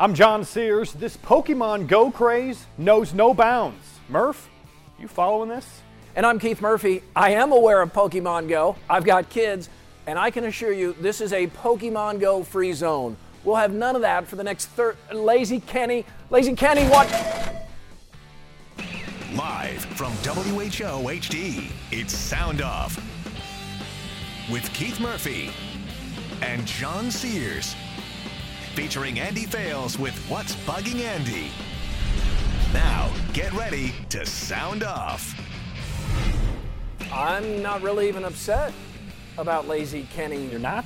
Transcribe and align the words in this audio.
I'm 0.00 0.14
John 0.14 0.44
Sears. 0.44 0.92
This 0.92 1.16
Pokemon 1.16 1.88
Go 1.88 2.12
craze 2.12 2.64
knows 2.78 3.12
no 3.12 3.34
bounds. 3.34 3.84
Murph, 4.08 4.48
you 4.96 5.08
following 5.08 5.48
this? 5.48 5.80
And 6.14 6.24
I'm 6.24 6.38
Keith 6.38 6.60
Murphy. 6.60 7.02
I 7.16 7.30
am 7.30 7.50
aware 7.50 7.82
of 7.82 7.92
Pokemon 7.92 8.48
Go. 8.48 8.76
I've 8.88 9.04
got 9.04 9.28
kids, 9.28 9.68
and 10.06 10.16
I 10.16 10.30
can 10.30 10.44
assure 10.44 10.72
you 10.72 10.92
this 11.00 11.20
is 11.20 11.32
a 11.32 11.48
Pokemon 11.48 12.20
Go 12.20 12.44
free 12.44 12.72
zone. 12.74 13.16
We'll 13.42 13.56
have 13.56 13.72
none 13.72 13.96
of 13.96 14.02
that 14.02 14.28
for 14.28 14.36
the 14.36 14.44
next 14.44 14.66
thir- 14.66 14.94
Lazy 15.12 15.58
Kenny. 15.58 16.04
Lazy 16.30 16.54
Kenny, 16.54 16.84
what? 16.84 17.08
Live 19.34 19.84
from 19.96 20.12
WHO 20.12 21.08
HD, 21.08 21.72
it's 21.90 22.14
Sound 22.14 22.62
Off 22.62 22.96
with 24.48 24.72
Keith 24.72 25.00
Murphy 25.00 25.50
and 26.40 26.64
John 26.66 27.10
Sears 27.10 27.74
featuring 28.78 29.18
Andy 29.18 29.44
Fales 29.44 29.98
with 29.98 30.16
What's 30.30 30.54
Bugging 30.64 31.00
Andy. 31.00 31.48
Now, 32.72 33.10
get 33.32 33.52
ready 33.52 33.92
to 34.10 34.24
sound 34.24 34.84
off. 34.84 35.34
I'm 37.12 37.60
not 37.60 37.82
really 37.82 38.06
even 38.06 38.24
upset 38.24 38.72
about 39.36 39.66
Lazy 39.66 40.06
Kenny. 40.14 40.46
You're 40.46 40.60
not? 40.60 40.84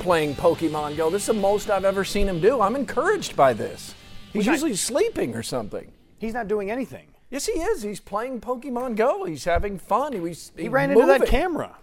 Playing 0.00 0.34
Pokemon 0.34 0.96
Go. 0.96 1.08
This 1.08 1.22
is 1.22 1.26
the 1.28 1.34
most 1.34 1.70
I've 1.70 1.84
ever 1.84 2.02
seen 2.04 2.26
him 2.28 2.40
do. 2.40 2.60
I'm 2.60 2.74
encouraged 2.74 3.36
by 3.36 3.52
this. 3.52 3.94
He's 4.32 4.46
not- 4.46 4.54
usually 4.54 4.74
sleeping 4.74 5.36
or 5.36 5.44
something. 5.44 5.92
He's 6.18 6.34
not 6.34 6.48
doing 6.48 6.68
anything. 6.68 7.06
Yes, 7.30 7.46
he 7.46 7.52
is. 7.52 7.82
He's 7.82 8.00
playing 8.00 8.40
Pokemon 8.40 8.96
Go. 8.96 9.22
He's 9.22 9.44
having 9.44 9.78
fun. 9.78 10.14
He, 10.14 10.18
was, 10.18 10.50
He 10.56 10.68
ran 10.68 10.90
into 10.90 11.06
that 11.06 11.28
camera. 11.28 11.76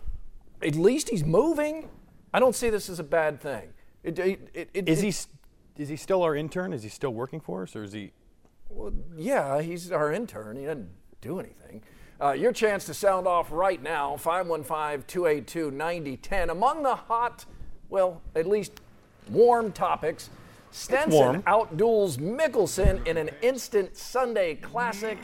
At 0.62 0.76
least 0.76 1.08
he's 1.08 1.24
moving. 1.24 1.88
I 2.34 2.42
don't 2.42 2.54
see 2.54 2.70
this 2.70 2.90
as 2.90 3.00
a 3.00 3.04
bad 3.06 3.40
thing. 3.40 3.70
It, 4.04 4.20
it, 4.20 4.50
it, 4.54 4.70
it- 4.74 4.90
Is 4.90 5.00
it- 5.00 5.04
he 5.04 5.08
s- 5.10 5.28
is 5.78 5.90
he 5.90 5.96
still 5.96 6.24
our 6.24 6.36
intern? 6.36 6.74
Is 6.74 6.84
he 6.84 6.90
still 6.90 7.14
working 7.14 7.40
for 7.40 7.64
us 7.64 7.76
or 7.76 7.84
is 7.84 7.94
he 7.94 8.12
Well, 8.70 8.94
yeah, 9.16 9.62
he's 9.62 9.92
our 9.92 10.12
intern. 10.12 10.58
He 10.58 10.66
doesn't 10.66 10.90
do 11.22 11.40
anything. 11.40 11.84
Uh, 12.20 12.32
your 12.32 12.52
chance 12.52 12.86
to 12.86 12.94
sound 12.94 13.28
off 13.28 13.52
right 13.52 13.82
now 13.82 14.18
515 14.18 15.04
282 15.08 15.72
9010. 15.72 16.50
Among 16.50 16.84
the 16.84 16.96
hot, 16.96 17.46
well, 17.90 18.22
at 18.36 18.48
least 18.48 18.82
warm 19.30 19.72
topics, 19.72 20.30
Stenson 20.72 21.44
outduels 21.44 22.18
Mickelson 22.18 23.06
in 23.08 23.18
an 23.18 23.30
instant 23.42 23.96
Sunday 23.96 24.56
classic. 24.56 25.18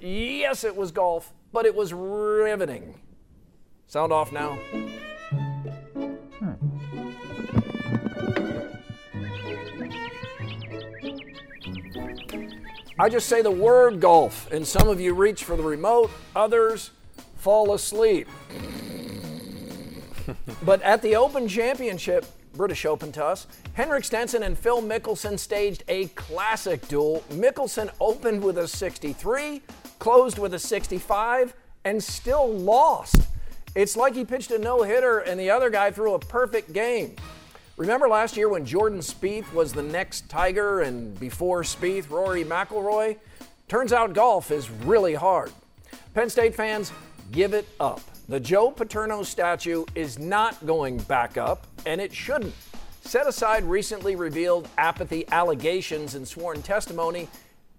Yes, 0.00 0.62
it 0.62 0.76
was 0.76 0.92
golf, 0.92 1.32
but 1.52 1.64
it 1.66 1.74
was 1.74 1.92
riveting. 1.92 3.00
Sound 3.86 4.12
off 4.12 4.30
now. 4.32 4.58
I 12.98 13.10
just 13.10 13.28
say 13.28 13.42
the 13.42 13.50
word 13.50 14.00
golf, 14.00 14.50
and 14.50 14.66
some 14.66 14.88
of 14.88 14.98
you 14.98 15.12
reach 15.12 15.44
for 15.44 15.54
the 15.54 15.62
remote, 15.62 16.10
others 16.34 16.92
fall 17.36 17.74
asleep. 17.74 18.26
but 20.62 20.80
at 20.80 21.02
the 21.02 21.14
Open 21.14 21.46
Championship, 21.46 22.24
British 22.54 22.86
Open 22.86 23.12
to 23.12 23.22
us, 23.22 23.46
Henrik 23.74 24.02
Stenson 24.02 24.42
and 24.42 24.58
Phil 24.58 24.80
Mickelson 24.80 25.38
staged 25.38 25.84
a 25.88 26.06
classic 26.08 26.88
duel. 26.88 27.22
Mickelson 27.32 27.90
opened 28.00 28.42
with 28.42 28.56
a 28.56 28.66
63, 28.66 29.60
closed 29.98 30.38
with 30.38 30.54
a 30.54 30.58
65, 30.58 31.54
and 31.84 32.02
still 32.02 32.50
lost. 32.50 33.20
It's 33.74 33.94
like 33.94 34.14
he 34.14 34.24
pitched 34.24 34.50
a 34.52 34.58
no 34.58 34.84
hitter 34.84 35.18
and 35.18 35.38
the 35.38 35.50
other 35.50 35.68
guy 35.68 35.90
threw 35.90 36.14
a 36.14 36.18
perfect 36.18 36.72
game. 36.72 37.14
Remember 37.76 38.08
last 38.08 38.38
year 38.38 38.48
when 38.48 38.64
Jordan 38.64 39.00
Spieth 39.00 39.52
was 39.52 39.74
the 39.74 39.82
next 39.82 40.30
Tiger 40.30 40.80
and 40.80 41.18
before 41.20 41.62
Spieth, 41.62 42.08
Rory 42.08 42.42
McIlroy? 42.42 43.18
Turns 43.68 43.92
out 43.92 44.14
golf 44.14 44.50
is 44.50 44.70
really 44.70 45.12
hard. 45.12 45.52
Penn 46.14 46.30
State 46.30 46.54
fans, 46.54 46.90
give 47.32 47.52
it 47.52 47.68
up. 47.78 48.00
The 48.30 48.40
Joe 48.40 48.70
Paterno 48.70 49.22
statue 49.24 49.84
is 49.94 50.18
not 50.18 50.64
going 50.64 50.96
back 51.00 51.36
up, 51.36 51.66
and 51.84 52.00
it 52.00 52.14
shouldn't. 52.14 52.54
Set 53.02 53.26
aside 53.26 53.62
recently 53.64 54.16
revealed 54.16 54.70
apathy 54.78 55.28
allegations 55.30 56.14
and 56.14 56.26
sworn 56.26 56.62
testimony, 56.62 57.28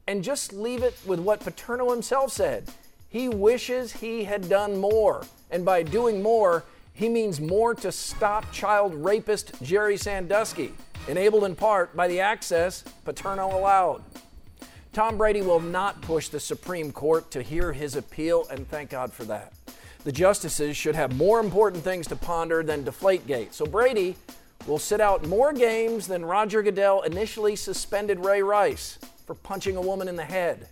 and 0.06 0.24
just 0.24 0.54
leave 0.54 0.84
it 0.84 0.96
with 1.08 1.20
what 1.20 1.40
Paterno 1.40 1.90
himself 1.90 2.32
said. 2.32 2.70
He 3.10 3.30
wishes 3.30 3.94
he 3.94 4.26
had 4.26 4.48
done 4.48 4.78
more, 4.78 5.26
and 5.50 5.66
by 5.66 5.82
doing 5.82 6.22
more, 6.22 6.66
he 6.98 7.10
means 7.10 7.40
more 7.40 7.76
to 7.76 7.92
stop 7.92 8.52
child 8.52 8.92
rapist 8.96 9.52
Jerry 9.62 9.98
Sandusky, 9.98 10.74
enabled 11.08 11.44
in 11.44 11.56
part 11.56 11.96
by 11.96 12.08
the 12.08 12.20
access 12.20 12.84
Paterno 13.06 13.56
allowed. 13.56 14.02
Tom 14.94 15.16
Brady 15.16 15.44
will 15.44 15.60
not 15.60 16.02
push 16.02 16.30
the 16.30 16.40
Supreme 16.40 16.92
Court 16.92 17.30
to 17.30 17.44
hear 17.44 17.72
his 17.72 17.96
appeal, 17.96 18.48
and 18.50 18.68
thank 18.68 18.90
God 18.90 19.14
for 19.14 19.26
that. 19.26 19.54
The 20.06 20.12
justices 20.12 20.76
should 20.76 20.96
have 20.96 21.16
more 21.16 21.40
important 21.40 21.84
things 21.84 22.08
to 22.08 22.16
ponder 22.16 22.64
than 22.64 22.84
Deflategate. 22.84 23.54
So 23.54 23.68
Brady 23.68 24.16
will 24.66 24.80
sit 24.80 25.00
out 25.00 25.28
more 25.28 25.54
games 25.54 26.08
than 26.08 26.26
Roger 26.26 26.64
Goodell 26.64 27.04
initially 27.04 27.56
suspended 27.56 28.26
Ray 28.26 28.42
Rice 28.42 28.98
for 29.28 29.36
punching 29.36 29.78
a 29.78 29.82
woman 29.82 30.08
in 30.08 30.16
the 30.16 30.26
head. 30.26 30.68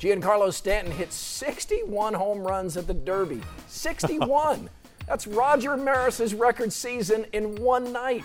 Giancarlo 0.00 0.52
Stanton 0.52 0.92
hit 0.92 1.12
61 1.12 2.14
home 2.14 2.40
runs 2.40 2.76
at 2.76 2.88
the 2.88 2.94
Derby. 2.94 3.42
61! 3.68 4.68
That's 5.06 5.26
Roger 5.26 5.76
Maris's 5.76 6.34
record 6.34 6.72
season 6.72 7.26
in 7.32 7.56
one 7.56 7.92
night. 7.92 8.24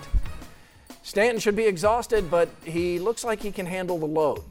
Stanton 1.03 1.39
should 1.39 1.55
be 1.55 1.65
exhausted, 1.65 2.29
but 2.29 2.49
he 2.63 2.99
looks 2.99 3.23
like 3.23 3.41
he 3.41 3.51
can 3.51 3.65
handle 3.65 3.97
the 3.97 4.05
load. 4.05 4.41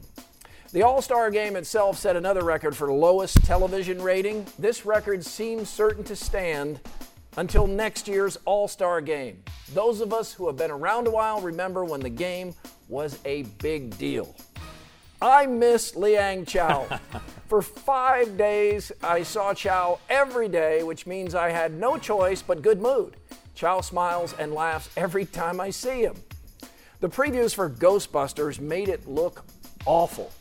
The 0.73 0.81
All 0.81 1.01
Star 1.01 1.31
game 1.31 1.55
itself 1.55 1.97
set 1.97 2.15
another 2.15 2.43
record 2.43 2.75
for 2.75 2.91
lowest 2.91 3.43
television 3.45 4.01
rating. 4.01 4.45
This 4.59 4.85
record 4.85 5.23
seems 5.23 5.69
certain 5.69 6.03
to 6.05 6.15
stand 6.15 6.79
until 7.37 7.67
next 7.67 8.07
year's 8.07 8.37
All 8.43 8.67
Star 8.67 8.99
game. 8.99 9.41
Those 9.73 10.01
of 10.01 10.13
us 10.13 10.33
who 10.33 10.47
have 10.47 10.57
been 10.57 10.71
around 10.71 11.07
a 11.07 11.11
while 11.11 11.39
remember 11.39 11.85
when 11.85 12.01
the 12.01 12.09
game 12.09 12.53
was 12.89 13.17
a 13.23 13.43
big 13.59 13.97
deal. 13.97 14.35
I 15.21 15.45
miss 15.47 15.95
Liang 15.95 16.45
Chow. 16.45 16.85
For 17.47 17.61
five 17.61 18.37
days, 18.37 18.91
I 19.01 19.23
saw 19.23 19.53
Chow 19.53 19.99
every 20.09 20.49
day, 20.49 20.83
which 20.83 21.07
means 21.07 21.33
I 21.33 21.49
had 21.49 21.73
no 21.73 21.97
choice 21.97 22.41
but 22.41 22.61
good 22.61 22.81
mood. 22.81 23.15
Chow 23.55 23.81
smiles 23.81 24.35
and 24.37 24.53
laughs 24.53 24.89
every 24.97 25.25
time 25.25 25.59
I 25.59 25.69
see 25.69 26.01
him. 26.01 26.15
The 26.99 27.09
previews 27.09 27.55
for 27.55 27.69
Ghostbusters 27.69 28.59
made 28.59 28.89
it 28.89 29.07
look 29.07 29.45
awful. 29.85 30.31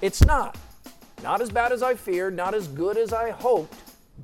It's 0.00 0.24
not. 0.24 0.56
Not 1.22 1.40
as 1.40 1.50
bad 1.50 1.72
as 1.72 1.82
I 1.82 1.94
feared, 1.94 2.34
not 2.34 2.54
as 2.54 2.68
good 2.68 2.96
as 2.96 3.12
I 3.12 3.30
hoped. 3.30 3.74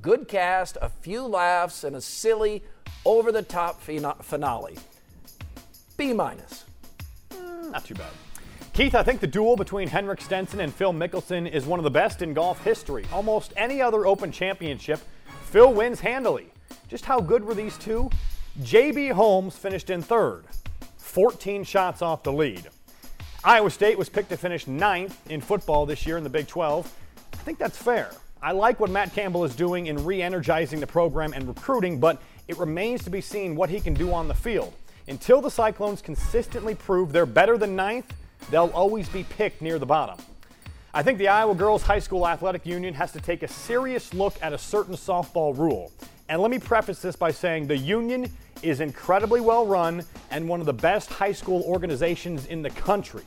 Good 0.01 0.27
cast, 0.27 0.77
a 0.81 0.89
few 0.89 1.23
laughs, 1.23 1.83
and 1.83 1.95
a 1.95 2.01
silly, 2.01 2.63
over 3.05 3.31
the 3.31 3.41
top 3.41 3.81
finale. 3.81 4.77
B 5.97 6.13
minus. 6.13 6.65
Eh, 7.31 7.35
not 7.71 7.85
too 7.85 7.95
bad. 7.95 8.11
Keith, 8.79 8.95
I 8.95 9.03
think 9.03 9.19
the 9.19 9.27
duel 9.27 9.57
between 9.57 9.89
Henrik 9.89 10.21
Stenson 10.21 10.61
and 10.61 10.73
Phil 10.73 10.93
Mickelson 10.93 11.51
is 11.51 11.65
one 11.65 11.81
of 11.81 11.83
the 11.83 11.91
best 11.91 12.21
in 12.21 12.33
golf 12.33 12.63
history. 12.63 13.05
Almost 13.11 13.51
any 13.57 13.81
other 13.81 14.07
Open 14.07 14.31
Championship, 14.31 15.01
Phil 15.47 15.73
wins 15.73 15.99
handily. 15.99 16.47
Just 16.87 17.03
how 17.03 17.19
good 17.19 17.43
were 17.43 17.53
these 17.53 17.77
two? 17.77 18.09
JB 18.61 19.11
Holmes 19.11 19.57
finished 19.57 19.89
in 19.89 20.01
third, 20.01 20.45
14 20.95 21.65
shots 21.65 22.01
off 22.01 22.23
the 22.23 22.31
lead. 22.31 22.69
Iowa 23.43 23.69
State 23.69 23.97
was 23.97 24.07
picked 24.07 24.29
to 24.29 24.37
finish 24.37 24.65
ninth 24.65 25.29
in 25.29 25.41
football 25.41 25.85
this 25.85 26.07
year 26.07 26.15
in 26.17 26.23
the 26.23 26.29
Big 26.29 26.47
12. 26.47 26.89
I 27.33 27.35
think 27.35 27.57
that's 27.57 27.77
fair. 27.77 28.11
I 28.41 28.53
like 28.53 28.79
what 28.79 28.89
Matt 28.89 29.13
Campbell 29.13 29.43
is 29.43 29.57
doing 29.57 29.87
in 29.87 30.05
re 30.05 30.21
energizing 30.21 30.79
the 30.79 30.87
program 30.87 31.33
and 31.33 31.49
recruiting, 31.49 31.99
but 31.99 32.21
it 32.47 32.57
remains 32.57 33.03
to 33.03 33.09
be 33.09 33.19
seen 33.19 33.57
what 33.57 33.69
he 33.69 33.81
can 33.81 33.93
do 33.93 34.13
on 34.13 34.29
the 34.29 34.33
field. 34.33 34.73
Until 35.09 35.41
the 35.41 35.51
Cyclones 35.51 36.01
consistently 36.01 36.75
prove 36.75 37.11
they're 37.11 37.25
better 37.25 37.57
than 37.57 37.75
ninth, 37.75 38.13
they'll 38.49 38.71
always 38.73 39.09
be 39.09 39.23
picked 39.23 39.61
near 39.61 39.79
the 39.79 39.85
bottom. 39.85 40.17
I 40.93 41.03
think 41.03 41.19
the 41.19 41.27
Iowa 41.27 41.53
Girls 41.53 41.83
High 41.83 41.99
School 41.99 42.27
Athletic 42.27 42.65
Union 42.65 42.93
has 42.95 43.11
to 43.11 43.21
take 43.21 43.43
a 43.43 43.47
serious 43.47 44.13
look 44.13 44.35
at 44.41 44.53
a 44.53 44.57
certain 44.57 44.95
softball 44.95 45.55
rule. 45.55 45.91
And 46.29 46.41
let 46.41 46.49
me 46.49 46.59
preface 46.59 47.01
this 47.01 47.15
by 47.15 47.31
saying 47.31 47.67
the 47.67 47.77
Union 47.77 48.31
is 48.61 48.81
incredibly 48.81 49.41
well 49.41 49.65
run 49.65 50.03
and 50.31 50.47
one 50.47 50.59
of 50.59 50.65
the 50.65 50.73
best 50.73 51.09
high 51.09 51.31
school 51.31 51.63
organizations 51.67 52.45
in 52.47 52.61
the 52.61 52.69
country. 52.71 53.23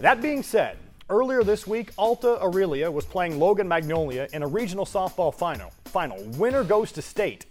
That 0.00 0.20
being 0.20 0.42
said, 0.42 0.76
earlier 1.08 1.44
this 1.44 1.66
week, 1.66 1.92
Alta 1.96 2.40
Aurelia 2.42 2.90
was 2.90 3.04
playing 3.04 3.38
Logan 3.38 3.68
Magnolia 3.68 4.28
in 4.32 4.42
a 4.42 4.46
regional 4.46 4.84
softball 4.84 5.32
final. 5.32 5.72
Final. 5.84 6.22
Winner 6.36 6.64
goes 6.64 6.90
to 6.92 7.02
state. 7.02 7.46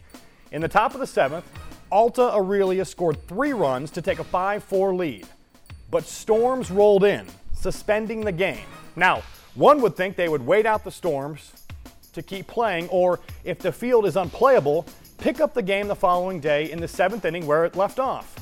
In 0.52 0.62
the 0.62 0.68
top 0.68 0.94
of 0.94 1.00
the 1.00 1.08
seventh, 1.08 1.46
Alta 1.92 2.34
Aurelia 2.34 2.86
scored 2.86 3.26
three 3.28 3.54
runs 3.54 3.92
to 3.92 4.02
take 4.02 4.20
a 4.20 4.24
5 4.24 4.64
4 4.64 4.96
lead. 4.96 5.28
But 5.94 6.06
storms 6.06 6.72
rolled 6.72 7.04
in, 7.04 7.28
suspending 7.54 8.22
the 8.22 8.32
game. 8.32 8.66
Now, 8.96 9.22
one 9.54 9.80
would 9.82 9.96
think 9.96 10.16
they 10.16 10.28
would 10.28 10.44
wait 10.44 10.66
out 10.66 10.84
the 10.84 10.90
storms 10.90 11.54
to 12.14 12.24
keep 12.24 12.48
playing, 12.48 12.90
or 12.90 13.20
if 13.44 13.60
the 13.60 13.72
field 13.72 14.08
is 14.08 14.16
unplayable, 14.16 14.88
pick 15.20 15.40
up 15.40 15.54
the 15.54 15.62
game 15.62 15.88
the 15.88 15.96
following 15.96 16.40
day 16.40 16.72
in 16.72 16.80
the 16.80 16.88
seventh 16.88 17.26
inning 17.26 17.46
where 17.46 17.64
it 17.64 17.76
left 17.76 18.00
off. 18.00 18.36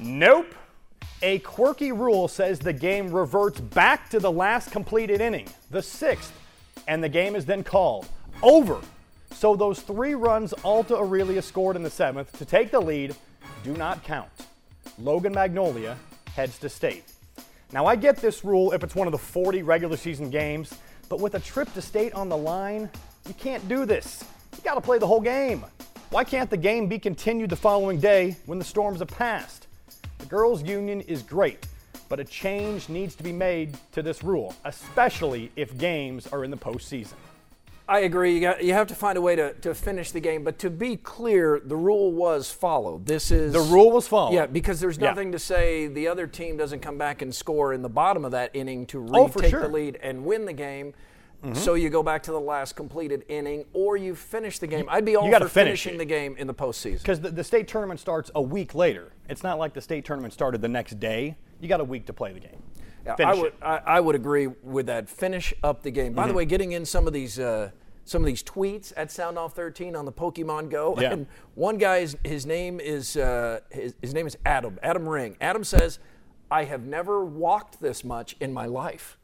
Nope. 0.00 0.52
A 1.22 1.38
quirky 1.38 1.92
rule 1.92 2.26
says 2.26 2.58
the 2.58 2.72
game 2.72 3.12
reverts 3.12 3.60
back 3.60 4.10
to 4.10 4.18
the 4.18 4.32
last 4.32 4.72
completed 4.72 5.20
inning, 5.20 5.48
the 5.70 5.82
sixth, 5.82 6.32
and 6.88 7.00
the 7.00 7.08
game 7.08 7.36
is 7.36 7.46
then 7.46 7.62
called 7.62 8.08
over. 8.42 8.80
So 9.30 9.54
those 9.54 9.80
three 9.82 10.16
runs 10.16 10.52
Alta 10.64 10.96
Aurelia 10.96 11.42
scored 11.42 11.76
in 11.76 11.84
the 11.84 11.90
seventh 11.90 12.36
to 12.38 12.44
take 12.44 12.72
the 12.72 12.80
lead 12.80 13.14
do 13.62 13.72
not 13.76 14.02
count. 14.02 14.30
Logan 14.98 15.32
Magnolia 15.32 15.96
heads 16.34 16.58
to 16.58 16.68
state. 16.68 17.04
Now, 17.72 17.86
I 17.86 17.96
get 17.96 18.16
this 18.16 18.44
rule 18.44 18.72
if 18.72 18.82
it's 18.82 18.94
one 18.94 19.06
of 19.06 19.12
the 19.12 19.18
40 19.18 19.62
regular 19.62 19.96
season 19.96 20.30
games, 20.30 20.74
but 21.08 21.20
with 21.20 21.34
a 21.34 21.40
trip 21.40 21.72
to 21.74 21.82
state 21.82 22.12
on 22.14 22.28
the 22.28 22.36
line, 22.36 22.90
you 23.26 23.34
can't 23.34 23.66
do 23.68 23.84
this. 23.86 24.24
You 24.56 24.62
got 24.62 24.74
to 24.74 24.80
play 24.80 24.98
the 24.98 25.06
whole 25.06 25.20
game. 25.20 25.64
Why 26.10 26.24
can't 26.24 26.50
the 26.50 26.56
game 26.56 26.88
be 26.88 26.98
continued 26.98 27.50
the 27.50 27.56
following 27.56 27.98
day 27.98 28.36
when 28.46 28.58
the 28.58 28.64
storms 28.64 28.98
have 28.98 29.08
passed? 29.08 29.66
The 30.18 30.26
girls' 30.26 30.62
union 30.62 31.00
is 31.02 31.22
great, 31.22 31.66
but 32.08 32.20
a 32.20 32.24
change 32.24 32.90
needs 32.90 33.14
to 33.14 33.22
be 33.22 33.32
made 33.32 33.76
to 33.92 34.02
this 34.02 34.22
rule, 34.22 34.54
especially 34.66 35.50
if 35.56 35.76
games 35.78 36.26
are 36.26 36.44
in 36.44 36.50
the 36.50 36.56
postseason. 36.56 37.14
I 37.92 38.00
agree. 38.00 38.34
You, 38.34 38.40
got, 38.40 38.64
you 38.64 38.72
have 38.72 38.86
to 38.86 38.94
find 38.94 39.18
a 39.18 39.20
way 39.20 39.36
to, 39.36 39.52
to 39.52 39.74
finish 39.74 40.12
the 40.12 40.20
game. 40.20 40.44
But 40.44 40.58
to 40.60 40.70
be 40.70 40.96
clear, 40.96 41.60
the 41.62 41.76
rule 41.76 42.10
was 42.12 42.50
followed. 42.50 43.04
This 43.04 43.30
is 43.30 43.52
The 43.52 43.60
rule 43.60 43.90
was 43.90 44.08
followed. 44.08 44.34
Yeah, 44.34 44.46
because 44.46 44.80
there's 44.80 44.96
Yeah. 44.96 45.10
nothing 45.10 45.32
to 45.32 45.38
say 45.38 45.88
the 45.88 46.08
other 46.08 46.26
team 46.26 46.56
doesn't 46.56 46.80
come 46.80 46.96
back 46.96 47.20
and 47.20 47.34
score 47.34 47.74
in 47.74 47.82
the 47.82 47.90
bottom 47.90 48.24
of 48.24 48.30
that 48.30 48.50
inning 48.54 48.86
to 48.86 48.98
Oh, 49.12 49.24
retake 49.26 49.32
for 49.32 49.48
sure. 49.48 49.60
Mm-hmm. 49.60 49.72
the 49.72 49.78
lead 49.78 49.98
and 50.02 50.24
win 50.24 50.46
the 50.46 50.52
game. 50.54 50.94
So 51.54 51.74
you 51.74 51.90
go 51.90 52.04
back 52.04 52.22
to 52.22 52.30
the 52.30 52.38
last 52.40 52.76
completed 52.76 53.24
inning, 53.28 53.64
or 53.72 53.96
you 53.96 54.14
finish 54.14 54.60
the 54.60 54.68
game. 54.68 54.86
I'd 54.88 55.04
be 55.04 55.16
all 55.16 55.26
you 55.26 55.32
for 55.32 55.48
finish 55.48 55.82
finishing 55.82 55.94
it. 55.96 55.98
the 55.98 56.04
game 56.04 56.36
in 56.38 56.46
the 56.46 56.54
postseason. 56.54 56.98
Because 56.98 57.20
the, 57.20 57.30
the 57.32 57.42
state 57.42 57.66
tournament 57.66 57.98
starts 57.98 58.30
a 58.36 58.40
week 58.40 58.76
later. 58.76 59.10
It's 59.28 59.42
not 59.42 59.58
like 59.58 59.74
the 59.74 59.80
state 59.80 60.04
tournament 60.04 60.32
started 60.32 60.62
the 60.62 60.68
next 60.68 61.00
day. 61.00 61.36
You 61.60 61.66
got 61.68 61.80
a 61.80 61.84
week 61.84 62.06
to 62.06 62.12
play 62.12 62.32
the 62.32 62.38
game. 62.38 62.62
Yeah, 63.04 63.16
Finish 63.16 63.36
I 63.36 63.40
would. 63.40 63.52
Mm-hmm. 63.60 63.64
I, 63.88 63.96
I 63.96 64.00
would 64.00 64.14
agree 64.14 64.46
with 64.62 64.86
that. 64.86 65.08
Finish 65.08 65.52
up 65.64 65.82
the 65.82 65.90
game. 65.90 66.12
By 66.12 66.28
the 66.28 66.32
way, 66.32 66.44
getting 66.44 66.70
in 66.72 66.86
some 66.86 67.08
of 67.08 67.12
these 67.12 67.40
uh, 67.40 67.72
some 68.04 68.22
of 68.22 68.26
these 68.26 68.42
tweets 68.42 68.92
at 68.96 69.10
Sound 69.10 69.38
Off 69.38 69.54
13 69.54 69.94
on 69.94 70.04
the 70.04 70.12
Pokemon 70.12 70.70
Go. 70.70 70.96
Yeah. 70.98 71.12
And 71.12 71.26
one 71.54 71.78
guy's 71.78 72.16
his 72.24 72.46
name 72.46 72.80
is 72.80 73.16
uh, 73.16 73.60
his, 73.70 73.94
his 74.00 74.14
name 74.14 74.26
is 74.26 74.36
Adam. 74.44 74.78
Adam 74.82 75.08
Ring. 75.08 75.36
Adam 75.40 75.64
says, 75.64 75.98
"I 76.50 76.64
have 76.64 76.84
never 76.84 77.24
walked 77.24 77.80
this 77.80 78.04
much 78.04 78.36
in 78.40 78.52
my 78.52 78.66
life." 78.66 79.18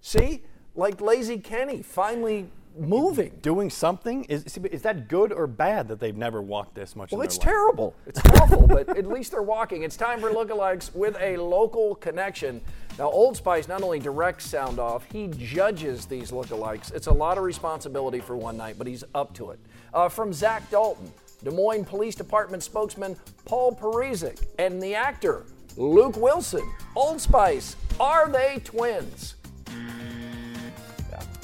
See, 0.00 0.42
like 0.74 1.00
Lazy 1.00 1.38
Kenny 1.38 1.82
finally 1.82 2.48
moving. 2.78 3.32
Doing 3.42 3.70
something 3.70 4.24
is 4.24 4.58
is 4.58 4.82
that 4.82 5.08
good 5.08 5.32
or 5.32 5.46
bad 5.46 5.88
that 5.88 6.00
they've 6.00 6.16
never 6.16 6.42
walked 6.42 6.74
this 6.74 6.94
much? 6.96 7.12
Well, 7.12 7.20
in 7.20 7.26
it's 7.26 7.36
life? 7.38 7.44
terrible. 7.44 7.94
It's 8.06 8.20
awful, 8.40 8.66
but 8.66 8.88
at 8.96 9.06
least 9.06 9.32
they're 9.32 9.42
walking. 9.42 9.82
It's 9.82 9.96
time 9.96 10.20
for 10.20 10.30
lookalikes 10.30 10.94
with 10.94 11.16
a 11.20 11.36
local 11.36 11.94
connection. 11.96 12.60
Now, 12.98 13.10
Old 13.10 13.36
Spice 13.36 13.68
not 13.68 13.82
only 13.82 13.98
directs 13.98 14.46
Sound 14.46 14.78
Off, 14.78 15.04
he 15.12 15.28
judges 15.28 16.06
these 16.06 16.30
lookalikes. 16.30 16.94
It's 16.94 17.08
a 17.08 17.12
lot 17.12 17.36
of 17.36 17.44
responsibility 17.44 18.20
for 18.20 18.36
one 18.36 18.56
night, 18.56 18.76
but 18.78 18.86
he's 18.86 19.04
up 19.14 19.34
to 19.34 19.50
it. 19.50 19.58
Uh, 19.92 20.08
from 20.08 20.32
Zach 20.32 20.70
Dalton, 20.70 21.12
Des 21.44 21.50
Moines 21.50 21.84
Police 21.84 22.14
Department 22.14 22.62
spokesman 22.62 23.16
Paul 23.44 23.74
Parizek, 23.74 24.46
and 24.58 24.82
the 24.82 24.94
actor 24.94 25.44
Luke 25.76 26.16
Wilson. 26.16 26.66
Old 26.94 27.20
Spice, 27.20 27.76
are 28.00 28.30
they 28.30 28.60
twins? 28.64 29.34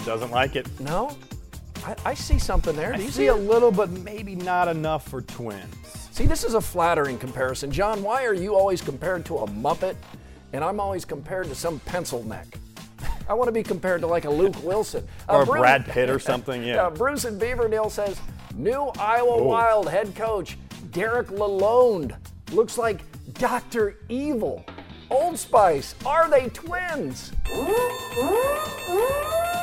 Doesn't 0.06 0.31
like 0.31 0.56
it. 0.56 0.69
No? 0.81 1.16
I, 1.84 1.96
I 2.06 2.14
see 2.14 2.38
something 2.38 2.75
there. 2.75 2.94
I 2.94 2.96
Do 2.96 3.02
you 3.02 3.08
see 3.10 3.14
see 3.14 3.26
a 3.26 3.34
little, 3.34 3.70
but 3.70 3.90
maybe 3.90 4.34
not 4.34 4.69
enough 4.69 5.06
for 5.06 5.20
twins. 5.20 5.75
See, 6.12 6.26
this 6.26 6.44
is 6.44 6.54
a 6.54 6.60
flattering 6.60 7.19
comparison. 7.19 7.70
John, 7.70 8.02
why 8.02 8.25
are 8.25 8.34
you 8.34 8.54
always 8.54 8.82
compared 8.82 9.25
to 9.26 9.38
a 9.38 9.46
Muppet 9.49 9.96
and 10.52 10.62
I'm 10.64 10.81
always 10.81 11.04
compared 11.04 11.46
to 11.49 11.54
some 11.54 11.78
pencil 11.81 12.22
neck? 12.25 12.46
I 13.28 13.34
want 13.34 13.49
to 13.49 13.52
be 13.52 13.62
compared 13.62 14.00
to 14.02 14.06
like 14.06 14.25
a 14.25 14.31
Luke 14.31 14.62
Wilson. 14.62 15.06
Uh, 15.28 15.37
Or 15.38 15.46
Bruce- 15.46 15.60
Brad 15.60 15.87
Pitt 15.87 16.10
or 16.10 16.19
something, 16.31 16.62
yeah. 16.62 16.90
Bruce 16.90 17.25
and 17.25 17.40
Beaverdale 17.40 17.90
says 17.90 18.20
new 18.54 18.90
Iowa 18.99 19.31
Oh. 19.37 19.43
Wild 19.44 19.88
head 19.88 20.14
coach 20.14 20.58
Derek 20.90 21.28
Lalonde 21.28 22.14
looks 22.52 22.76
like 22.76 23.00
Dr. 23.34 23.96
Evil. 24.08 24.64
Old 25.10 25.38
Spice, 25.38 25.94
are 26.06 26.28
they 26.31 26.49
twins? 26.50 27.32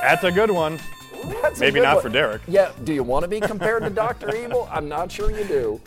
That's 0.02 0.24
a 0.24 0.32
good 0.32 0.50
one. 0.52 0.80
That's 1.42 1.60
Maybe 1.60 1.80
good 1.80 1.84
not 1.84 1.96
one. 1.96 2.04
for 2.04 2.10
Derek. 2.10 2.42
Yeah, 2.48 2.72
do 2.84 2.94
you 2.94 3.04
want 3.04 3.24
to 3.24 3.28
be 3.28 3.40
compared 3.40 3.84
to 3.84 3.90
Dr. 3.90 4.36
Evil? 4.36 4.68
I'm 4.72 4.88
not 4.88 5.12
sure 5.12 5.30
you 5.32 5.44
do. 5.46 5.82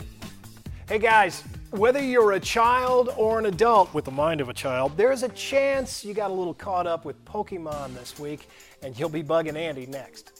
Hey 0.87 0.99
guys, 0.99 1.43
whether 1.73 1.99
you're 1.99 2.33
a 2.33 2.39
child 2.39 3.09
or 3.17 3.39
an 3.39 3.47
adult 3.47 3.91
with 3.95 4.05
the 4.05 4.11
mind 4.11 4.41
of 4.41 4.47
a 4.47 4.53
child, 4.53 4.95
there's 4.95 5.23
a 5.23 5.29
chance 5.29 6.05
you 6.05 6.13
got 6.13 6.29
a 6.29 6.33
little 6.33 6.53
caught 6.53 6.85
up 6.85 7.03
with 7.03 7.23
Pokemon 7.25 7.95
this 7.95 8.19
week, 8.19 8.47
and 8.83 8.97
you'll 8.97 9.09
be 9.09 9.23
bugging 9.23 9.55
Andy 9.55 9.87
next. 9.87 10.31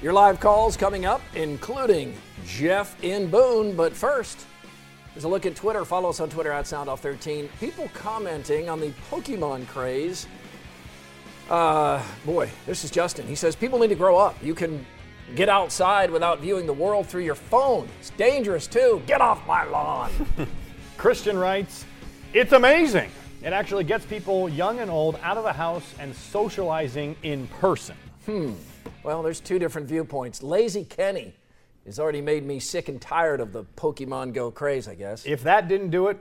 Your 0.00 0.12
live 0.12 0.38
calls 0.38 0.76
coming 0.76 1.04
up, 1.04 1.20
including 1.34 2.14
Jeff 2.46 3.02
in 3.02 3.28
Boone. 3.28 3.74
But 3.74 3.92
first, 3.92 4.46
there's 5.16 5.24
a 5.24 5.28
look 5.28 5.46
at 5.46 5.56
Twitter. 5.56 5.82
Follow 5.86 6.10
us 6.10 6.20
on 6.20 6.28
Twitter 6.28 6.52
at 6.52 6.66
SoundOff13. 6.66 7.48
People 7.58 7.90
commenting 7.94 8.68
on 8.68 8.80
the 8.80 8.92
Pokemon 9.10 9.66
craze. 9.66 10.26
Uh, 11.48 12.02
boy, 12.26 12.50
this 12.66 12.84
is 12.84 12.90
Justin. 12.90 13.26
He 13.26 13.34
says 13.34 13.56
people 13.56 13.78
need 13.78 13.88
to 13.88 13.94
grow 13.94 14.18
up. 14.18 14.36
You 14.42 14.54
can 14.54 14.84
get 15.34 15.48
outside 15.48 16.10
without 16.10 16.40
viewing 16.40 16.66
the 16.66 16.74
world 16.74 17.06
through 17.06 17.22
your 17.22 17.34
phone. 17.34 17.88
It's 17.98 18.10
dangerous 18.10 18.66
too. 18.66 19.00
Get 19.06 19.22
off 19.22 19.46
my 19.46 19.64
lawn. 19.64 20.10
Christian 20.98 21.38
writes, 21.38 21.86
It's 22.34 22.52
amazing. 22.52 23.10
It 23.42 23.54
actually 23.54 23.84
gets 23.84 24.04
people 24.04 24.50
young 24.50 24.80
and 24.80 24.90
old 24.90 25.18
out 25.22 25.38
of 25.38 25.44
the 25.44 25.52
house 25.54 25.94
and 25.98 26.14
socializing 26.14 27.16
in 27.22 27.46
person. 27.46 27.96
Hmm. 28.26 28.52
Well, 29.02 29.22
there's 29.22 29.40
two 29.40 29.58
different 29.58 29.88
viewpoints. 29.88 30.42
Lazy 30.42 30.84
Kenny 30.84 31.32
has 31.86 31.98
already 31.98 32.20
made 32.20 32.44
me 32.44 32.58
sick 32.58 32.88
and 32.88 33.00
tired 33.00 33.40
of 33.40 33.52
the 33.52 33.64
Pokemon 33.76 34.34
Go 34.34 34.50
craze, 34.50 34.88
I 34.88 34.94
guess. 34.94 35.24
If 35.24 35.42
that 35.44 35.68
didn't 35.68 35.90
do 35.90 36.08
it, 36.08 36.18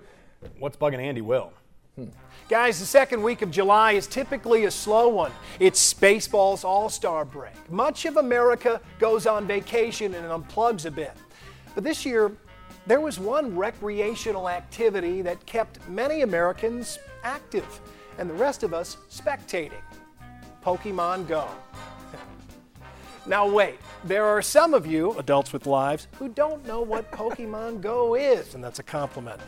what's 0.60 0.78
bugging 0.78 1.00
Andy 1.00 1.22
will? 1.22 1.52
Hmm. 1.96 2.06
Guys, 2.48 2.80
the 2.80 2.86
second 2.86 3.24
week 3.24 3.42
of 3.42 3.50
July 3.50 3.94
is 3.94 4.06
typically 4.06 4.66
a 4.66 4.72
slow 4.72 5.10
one. 5.10 5.32
It's 5.60 5.94
Baseball's 5.94 6.64
All 6.64 6.90
Star 6.90 7.26
break. 7.26 7.54
Much 7.72 8.06
of 8.06 8.18
America 8.18 8.80
goes 9.00 9.26
on 9.26 9.48
vacation 9.48 10.14
and 10.14 10.26
unplugs 10.26 10.86
a 10.86 10.92
bit. 10.92 11.14
But 11.74 11.84
this 11.84 12.06
year, 12.06 12.32
there 12.86 13.02
was 13.02 13.20
one 13.20 13.58
recreational 13.58 14.48
activity 14.48 15.24
that 15.24 15.44
kept 15.48 15.80
many 15.90 16.22
Americans 16.22 17.00
active 17.24 17.82
and 18.20 18.30
the 18.30 18.36
rest 18.36 18.62
of 18.62 18.74
us 18.74 18.98
spectating 19.10 19.72
Pokemon 20.64 21.28
Go. 21.28 21.48
Now, 23.28 23.48
wait, 23.50 23.80
there 24.04 24.26
are 24.26 24.42
some 24.42 24.76
of 24.76 24.86
you, 24.86 25.18
adults 25.18 25.52
with 25.52 25.66
lives, 25.66 26.08
who 26.20 26.30
don't 26.30 26.66
know 26.68 26.82
what 26.82 27.12
Pokemon 27.12 27.82
Go 27.82 28.14
is, 28.14 28.54
and 28.54 28.64
that's 28.64 28.78
a 28.78 28.84
compliment. 28.84 29.42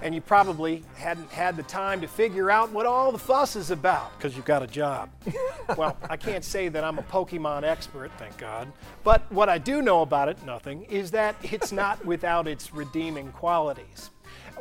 And 0.00 0.14
you 0.14 0.20
probably 0.20 0.84
hadn't 0.94 1.28
had 1.30 1.56
the 1.56 1.64
time 1.64 2.00
to 2.02 2.06
figure 2.06 2.52
out 2.52 2.70
what 2.70 2.86
all 2.86 3.10
the 3.10 3.18
fuss 3.18 3.56
is 3.56 3.72
about 3.72 4.16
because 4.16 4.36
you've 4.36 4.44
got 4.46 4.62
a 4.62 4.66
job. 4.66 5.10
well, 5.76 5.96
I 6.08 6.16
can't 6.16 6.44
say 6.44 6.68
that 6.68 6.84
I'm 6.84 6.98
a 6.98 7.02
Pokemon 7.02 7.64
expert, 7.64 8.12
thank 8.16 8.38
God. 8.38 8.72
But 9.02 9.30
what 9.32 9.48
I 9.48 9.58
do 9.58 9.82
know 9.82 10.02
about 10.02 10.28
it, 10.28 10.42
nothing, 10.46 10.84
is 10.84 11.10
that 11.10 11.34
it's 11.42 11.72
not 11.72 12.02
without 12.06 12.46
its 12.46 12.72
redeeming 12.72 13.32
qualities. 13.32 14.10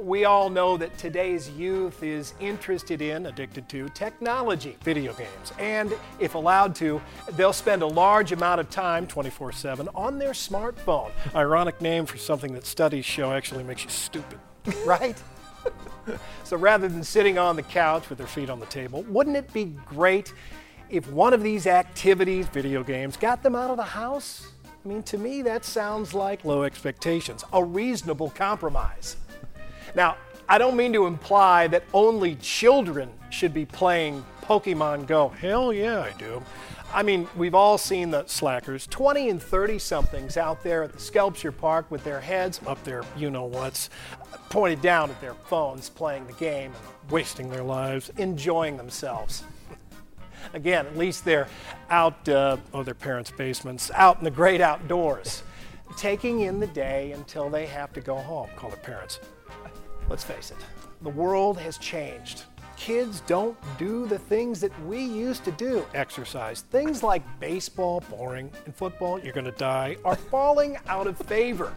We 0.02 0.24
all 0.24 0.50
know 0.50 0.78
that 0.78 0.98
today's 0.98 1.50
youth 1.50 2.04
is 2.04 2.34
interested 2.40 3.02
in, 3.02 3.26
addicted 3.26 3.68
to, 3.70 3.90
technology, 3.90 4.78
video 4.82 5.14
games. 5.14 5.52
And 5.60 5.94
if 6.20 6.36
allowed 6.36 6.74
to, 6.76 7.02
they'll 7.34 7.52
spend 7.52 7.82
a 7.82 7.88
large 7.88 8.32
amount 8.32 8.62
of 8.62 8.70
time, 8.70 9.08
24 9.08 9.52
7, 9.52 9.90
on 9.94 10.18
their 10.18 10.32
smartphone. 10.32 11.12
Ironic 11.36 11.82
name 11.82 12.06
for 12.06 12.18
something 12.18 12.54
that 12.54 12.66
studies 12.66 13.04
show 13.04 13.34
actually 13.34 13.64
makes 13.64 13.84
you 13.84 13.90
stupid, 13.90 14.40
right? 14.86 15.22
So 16.44 16.56
rather 16.58 16.88
than 16.88 17.04
sitting 17.04 17.38
on 17.38 17.56
the 17.56 17.64
couch 17.64 18.10
with 18.10 18.18
their 18.18 18.28
feet 18.28 18.50
on 18.50 18.60
the 18.60 18.66
table, 18.68 19.04
wouldn't 19.04 19.36
it 19.36 19.52
be 19.52 19.66
great 19.86 20.34
if 20.90 21.10
one 21.12 21.34
of 21.34 21.44
these 21.44 21.68
activities, 21.68 22.48
video 22.48 22.84
games, 22.84 23.18
got 23.18 23.44
them 23.44 23.56
out 23.56 23.70
of 23.70 23.78
the 23.78 23.84
house? 23.84 24.48
I 24.66 24.88
mean, 24.88 25.04
to 25.04 25.18
me, 25.18 25.42
that 25.42 25.66
sounds 25.66 26.14
like 26.14 26.46
low 26.46 26.64
expectations, 26.64 27.44
a 27.52 27.64
reasonable 27.64 28.30
compromise. 28.30 29.18
Now, 29.96 30.18
I 30.48 30.58
don't 30.58 30.76
mean 30.76 30.94
to 30.94 31.06
imply 31.06 31.68
that 31.68 31.84
only 31.94 32.36
children 32.36 33.10
should 33.30 33.54
be 33.54 33.66
playing 33.66 34.26
Pokemon 34.42 35.06
Go. 35.06 35.30
Hell 35.30 35.72
yeah, 35.72 36.02
I 36.02 36.12
do. 36.18 36.42
I 36.92 37.04
mean, 37.04 37.28
we've 37.38 37.54
all 37.54 37.78
seen 37.78 38.10
the 38.10 38.26
slackers, 38.26 38.88
20 38.88 39.30
and 39.30 39.42
30 39.42 39.78
somethings 39.78 40.38
out 40.38 40.64
there 40.64 40.82
at 40.82 40.92
the 40.92 41.00
Sculpture 41.00 41.52
Park 41.52 41.92
with 41.92 42.04
their 42.04 42.20
heads 42.20 42.60
up 42.66 42.84
their 42.84 43.04
you 43.16 43.30
know 43.30 43.46
what's, 43.46 43.92
pointed 44.50 44.82
down 44.82 45.12
at 45.12 45.22
their 45.22 45.36
phones, 45.36 45.88
playing 45.88 46.26
the 46.26 46.34
game 46.34 46.74
and 46.74 47.12
wasting 47.12 47.48
their 47.50 47.62
lives, 47.62 48.10
enjoying 48.18 48.76
themselves. 48.76 49.44
Again, 50.56 50.88
at 50.88 50.98
least 50.98 51.26
they're 51.26 51.48
out, 51.92 52.28
uh, 52.28 52.58
oh, 52.74 52.82
their 52.82 52.96
parents' 52.96 53.30
basements, 53.30 53.92
out 53.94 54.18
in 54.18 54.24
the 54.24 54.32
great 54.32 54.62
outdoors, 54.62 55.44
taking 55.96 56.40
in 56.40 56.60
the 56.60 56.68
day 56.68 57.12
until 57.12 57.52
they 57.52 57.68
have 57.68 57.94
to 57.94 58.02
go 58.02 58.16
home, 58.16 58.50
call 58.56 58.72
their 58.72 58.80
parents. 58.80 59.20
Let's 60.10 60.24
face 60.24 60.50
it, 60.52 60.58
the 61.02 61.10
world 61.10 61.58
has 61.60 61.78
changed. 61.78 62.44
Kids 62.76 63.22
don't 63.28 63.58
do 63.78 64.08
the 64.08 64.18
things 64.18 64.62
that 64.62 64.72
we 64.86 65.04
used 65.04 65.44
to 65.44 65.52
do. 65.52 65.86
Exercise. 65.94 66.62
Things 66.62 67.04
like 67.04 67.22
baseball, 67.40 68.02
boring, 68.10 68.50
and 68.66 68.74
football, 68.74 69.20
you're 69.20 69.34
going 69.34 69.46
to 69.46 69.52
die, 69.52 69.98
are 70.06 70.16
falling 70.32 70.78
out 70.88 71.06
of 71.06 71.18
favor. 71.18 71.74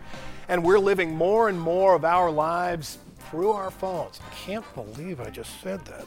And 0.48 0.64
we're 0.64 0.78
living 0.78 1.14
more 1.14 1.48
and 1.48 1.60
more 1.60 1.94
of 1.94 2.04
our 2.04 2.30
lives 2.30 2.98
through 3.30 3.50
our 3.50 3.70
phones. 3.70 4.20
I 4.26 4.34
can't 4.34 4.74
believe 4.74 5.20
I 5.20 5.28
just 5.28 5.60
said 5.60 5.84
that. 5.86 6.06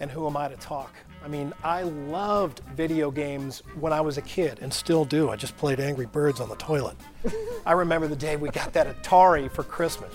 And 0.00 0.10
who 0.10 0.26
am 0.26 0.36
I 0.36 0.48
to 0.48 0.56
talk? 0.56 0.94
I 1.24 1.28
mean, 1.28 1.52
I 1.64 1.82
loved 1.82 2.60
video 2.76 3.10
games 3.10 3.62
when 3.80 3.92
I 3.92 4.00
was 4.00 4.18
a 4.18 4.22
kid 4.22 4.58
and 4.60 4.72
still 4.72 5.04
do. 5.04 5.30
I 5.30 5.36
just 5.36 5.56
played 5.56 5.80
Angry 5.80 6.06
Birds 6.06 6.40
on 6.40 6.48
the 6.48 6.56
toilet. 6.56 6.96
I 7.66 7.72
remember 7.72 8.06
the 8.06 8.16
day 8.16 8.36
we 8.36 8.50
got 8.50 8.72
that 8.74 9.02
Atari 9.02 9.50
for 9.50 9.64
Christmas. 9.64 10.12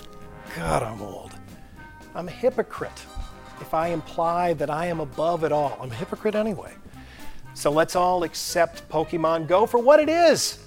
God, 0.56 0.82
I'm 0.82 1.02
old. 1.02 1.33
I'm 2.14 2.28
a 2.28 2.30
hypocrite 2.30 3.04
if 3.60 3.74
I 3.74 3.88
imply 3.88 4.52
that 4.54 4.70
I 4.70 4.86
am 4.86 5.00
above 5.00 5.42
it 5.44 5.52
all. 5.52 5.76
I'm 5.80 5.90
a 5.90 5.94
hypocrite 5.94 6.34
anyway. 6.34 6.72
So 7.54 7.70
let's 7.70 7.96
all 7.96 8.24
accept 8.24 8.88
Pokemon 8.88 9.46
Go 9.48 9.66
for 9.66 9.78
what 9.78 10.00
it 10.00 10.08
is 10.08 10.58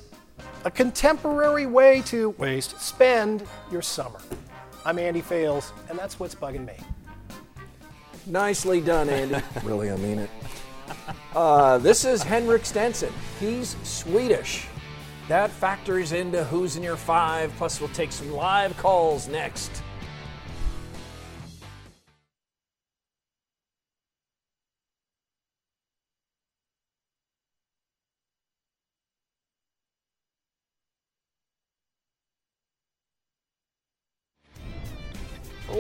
a 0.66 0.72
contemporary 0.72 1.66
way 1.66 2.01
to 2.01 2.32
waste, 2.32 2.80
spend 2.82 3.44
your 3.72 3.82
summer. 3.82 4.20
I'm 4.86 5.00
Andy 5.00 5.22
Fales, 5.22 5.72
and 5.89 5.98
that's 5.98 6.20
what's 6.20 6.36
bugging 6.36 6.66
me. 6.66 6.74
Nicely 8.25 8.82
done, 8.82 9.08
Andy. 9.08 9.42
really, 9.63 9.92
I 9.92 9.96
mean 9.96 10.20
it. 10.20 10.30
Uh, 11.34 11.77
this 11.77 12.04
is 12.04 12.22
Henrik 12.24 12.66
Stenson. 12.66 13.13
He's 13.39 13.77
Swedish. 13.84 14.68
That 15.30 15.51
factors 15.51 16.12
into 16.12 16.44
who's 16.46 16.75
in 16.75 16.84
your 16.84 16.98
five. 16.98 17.54
Plus, 17.58 17.80
we'll 17.80 17.89
take 17.89 18.12
some 18.12 18.32
live 18.32 18.75
calls 18.77 19.27
next. 19.27 19.84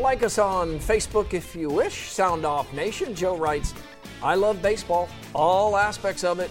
Like 0.07 0.23
us 0.23 0.37
on 0.37 0.79
Facebook 0.79 1.33
if 1.33 1.53
you 1.53 1.67
wish. 1.67 2.09
Sound 2.09 2.45
Off 2.45 2.71
Nation. 2.71 3.13
Joe 3.13 3.35
writes, 3.35 3.73
I 4.23 4.35
love 4.35 4.61
baseball, 4.61 5.09
all 5.35 5.75
aspects 5.75 6.23
of 6.23 6.39
it, 6.39 6.49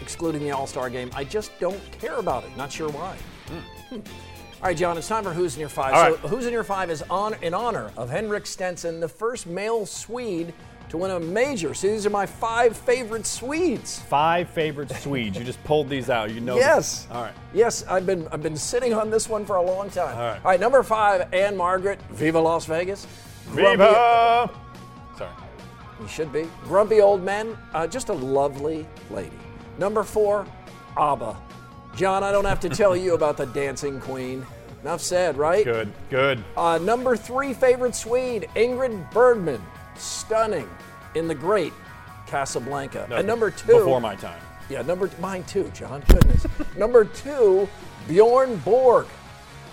excluding 0.00 0.44
the 0.44 0.52
All 0.52 0.68
Star 0.68 0.88
game. 0.88 1.10
I 1.12 1.24
just 1.24 1.50
don't 1.58 1.80
care 1.98 2.14
about 2.18 2.44
it. 2.44 2.56
Not 2.56 2.70
sure 2.70 2.88
why. 2.90 3.16
Hmm. 3.48 3.96
All 3.96 4.68
right, 4.68 4.76
John, 4.76 4.96
it's 4.96 5.08
time 5.08 5.24
for 5.24 5.32
Who's 5.32 5.54
in 5.54 5.60
Your 5.60 5.68
Five. 5.68 5.94
All 5.94 6.04
so, 6.04 6.10
right. 6.12 6.30
Who's 6.30 6.46
in 6.46 6.52
Your 6.52 6.62
Five 6.62 6.90
is 6.90 7.02
on 7.10 7.34
in 7.42 7.54
honor 7.54 7.90
of 7.96 8.08
Henrik 8.08 8.46
Stenson, 8.46 9.00
the 9.00 9.08
first 9.08 9.48
male 9.48 9.84
Swede 9.84 10.54
to 10.88 10.96
win 10.96 11.10
a 11.10 11.20
major. 11.20 11.74
So 11.74 11.88
these 11.88 12.04
are 12.06 12.10
my 12.10 12.26
five 12.26 12.76
favorite 12.76 13.26
Swedes. 13.26 14.00
Five 14.00 14.50
favorite 14.50 14.90
Swedes. 14.90 15.38
You 15.38 15.44
just 15.44 15.62
pulled 15.64 15.88
these 15.88 16.10
out. 16.10 16.30
You 16.30 16.40
know. 16.40 16.56
Yes. 16.56 17.06
All 17.10 17.22
right. 17.22 17.34
Yes, 17.54 17.84
I've 17.86 18.06
been 18.06 18.28
I've 18.32 18.42
been 18.42 18.56
sitting 18.56 18.92
on 18.94 19.10
this 19.10 19.28
one 19.28 19.44
for 19.44 19.56
a 19.56 19.62
long 19.62 19.90
time. 19.90 20.16
All 20.16 20.22
right. 20.22 20.36
All 20.36 20.50
right, 20.50 20.60
number 20.60 20.82
five, 20.82 21.32
Ann-Margret, 21.32 22.00
Viva 22.10 22.40
Las 22.40 22.66
Vegas. 22.66 23.06
Viva! 23.48 24.50
Sorry. 25.18 25.30
You 26.00 26.08
should 26.08 26.32
be. 26.32 26.48
Grumpy 26.64 27.00
old 27.00 27.22
man, 27.22 27.56
uh, 27.74 27.86
just 27.86 28.08
a 28.08 28.12
lovely 28.12 28.86
lady. 29.10 29.36
Number 29.78 30.02
four, 30.02 30.46
ABBA. 30.96 31.36
John, 31.94 32.24
I 32.24 32.32
don't 32.32 32.44
have 32.44 32.60
to 32.60 32.68
tell 32.68 32.96
you 32.96 33.14
about 33.14 33.36
the 33.36 33.46
Dancing 33.46 34.00
Queen. 34.00 34.46
Enough 34.82 35.00
said, 35.00 35.36
right? 35.36 35.64
Good. 35.64 35.92
Good. 36.10 36.42
Uh, 36.56 36.78
number 36.78 37.16
three 37.16 37.52
favorite 37.52 37.94
Swede, 37.94 38.48
Ingrid 38.56 39.12
Bergman. 39.12 39.62
Stunning 39.96 40.68
in 41.14 41.28
the 41.28 41.34
great 41.34 41.72
Casablanca. 42.26 43.06
No, 43.10 43.16
and 43.16 43.26
number 43.26 43.50
two. 43.50 43.78
Before 43.78 44.00
my 44.00 44.14
time. 44.16 44.40
Yeah, 44.68 44.82
number 44.82 45.10
mine 45.20 45.44
too, 45.44 45.70
John. 45.74 46.02
Goodness. 46.08 46.46
number 46.76 47.04
two, 47.04 47.68
Bjorn 48.08 48.56
Borg. 48.58 49.06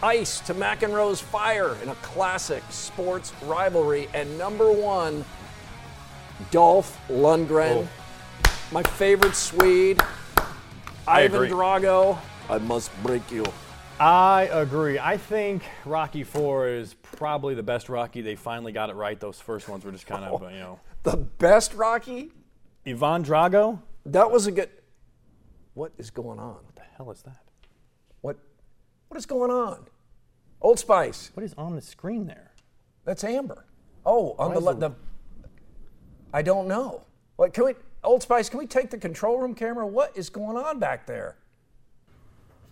Ice 0.02 0.40
to 0.42 0.54
McEnroe's 0.54 1.20
fire 1.20 1.76
in 1.84 1.90
a 1.90 1.96
classic 1.96 2.64
sports 2.70 3.34
rivalry. 3.44 4.08
And 4.14 4.38
number 4.38 4.72
one, 4.72 5.26
Dolph 6.52 7.00
Lundgren. 7.10 7.86
Oh. 7.86 8.52
My 8.72 8.84
favorite 8.84 9.36
Swede. 9.36 10.02
I 11.08 11.24
Ivan 11.24 11.44
agree. 11.44 11.50
Drago. 11.50 12.18
I 12.50 12.60
must 12.60 12.92
break 13.04 13.30
you. 13.32 13.44
I 14.00 14.44
agree. 14.52 14.98
I 14.98 15.18
think 15.18 15.64
Rocky 15.86 16.24
Four 16.24 16.70
is 16.70 16.94
probably 16.94 17.54
the 17.54 17.64
best 17.64 17.90
Rocky. 17.90 18.22
They 18.22 18.36
finally 18.36 18.72
got 18.72 18.90
it 18.90 18.96
right. 18.96 19.20
Those 19.20 19.40
first 19.40 19.68
ones 19.68 19.84
were 19.84 19.92
just 19.92 20.08
kind 20.08 20.24
of, 20.24 20.42
oh, 20.42 20.48
you 20.48 20.60
know. 20.60 20.80
The 21.04 21.18
best 21.18 21.74
Rocky? 21.74 22.32
Ivan 22.88 23.24
Drago? 23.24 23.82
That 24.06 24.32
was 24.32 24.48
a 24.48 24.52
good. 24.52 24.70
What 25.74 25.92
is 25.98 26.12
going 26.12 26.40
on? 26.40 26.56
What 26.56 26.76
the 26.76 26.84
hell 26.98 27.12
is 27.12 27.22
that? 27.24 27.44
What? 28.22 28.38
What 29.10 29.18
is 29.18 29.26
going 29.26 29.52
on? 29.52 29.86
Old 30.62 30.80
Spice. 30.80 31.32
What 31.34 31.44
is 31.44 31.54
on 31.58 31.76
the 31.76 31.82
screen 31.82 32.26
there? 32.26 32.52
That's 33.06 33.24
Amber. 33.24 33.66
Oh, 34.06 34.36
on 34.40 34.50
Why 34.50 34.54
the, 34.54 34.60
is 34.60 34.66
le- 34.66 34.74
the- 34.76 34.90
the. 34.90 34.96
I 36.34 36.42
don't 36.42 36.68
know. 36.68 37.02
What 37.36 37.54
can 37.54 37.66
we? 37.66 37.74
Old 38.04 38.24
Spice, 38.24 38.50
can 38.50 38.60
we 38.60 38.66
take 38.66 38.92
the 38.92 38.98
control 38.98 39.40
room 39.40 39.54
camera? 39.54 39.86
What 39.86 40.16
is 40.16 40.30
going 40.30 40.56
on 40.56 40.80
back 40.80 41.06
there? 41.06 41.36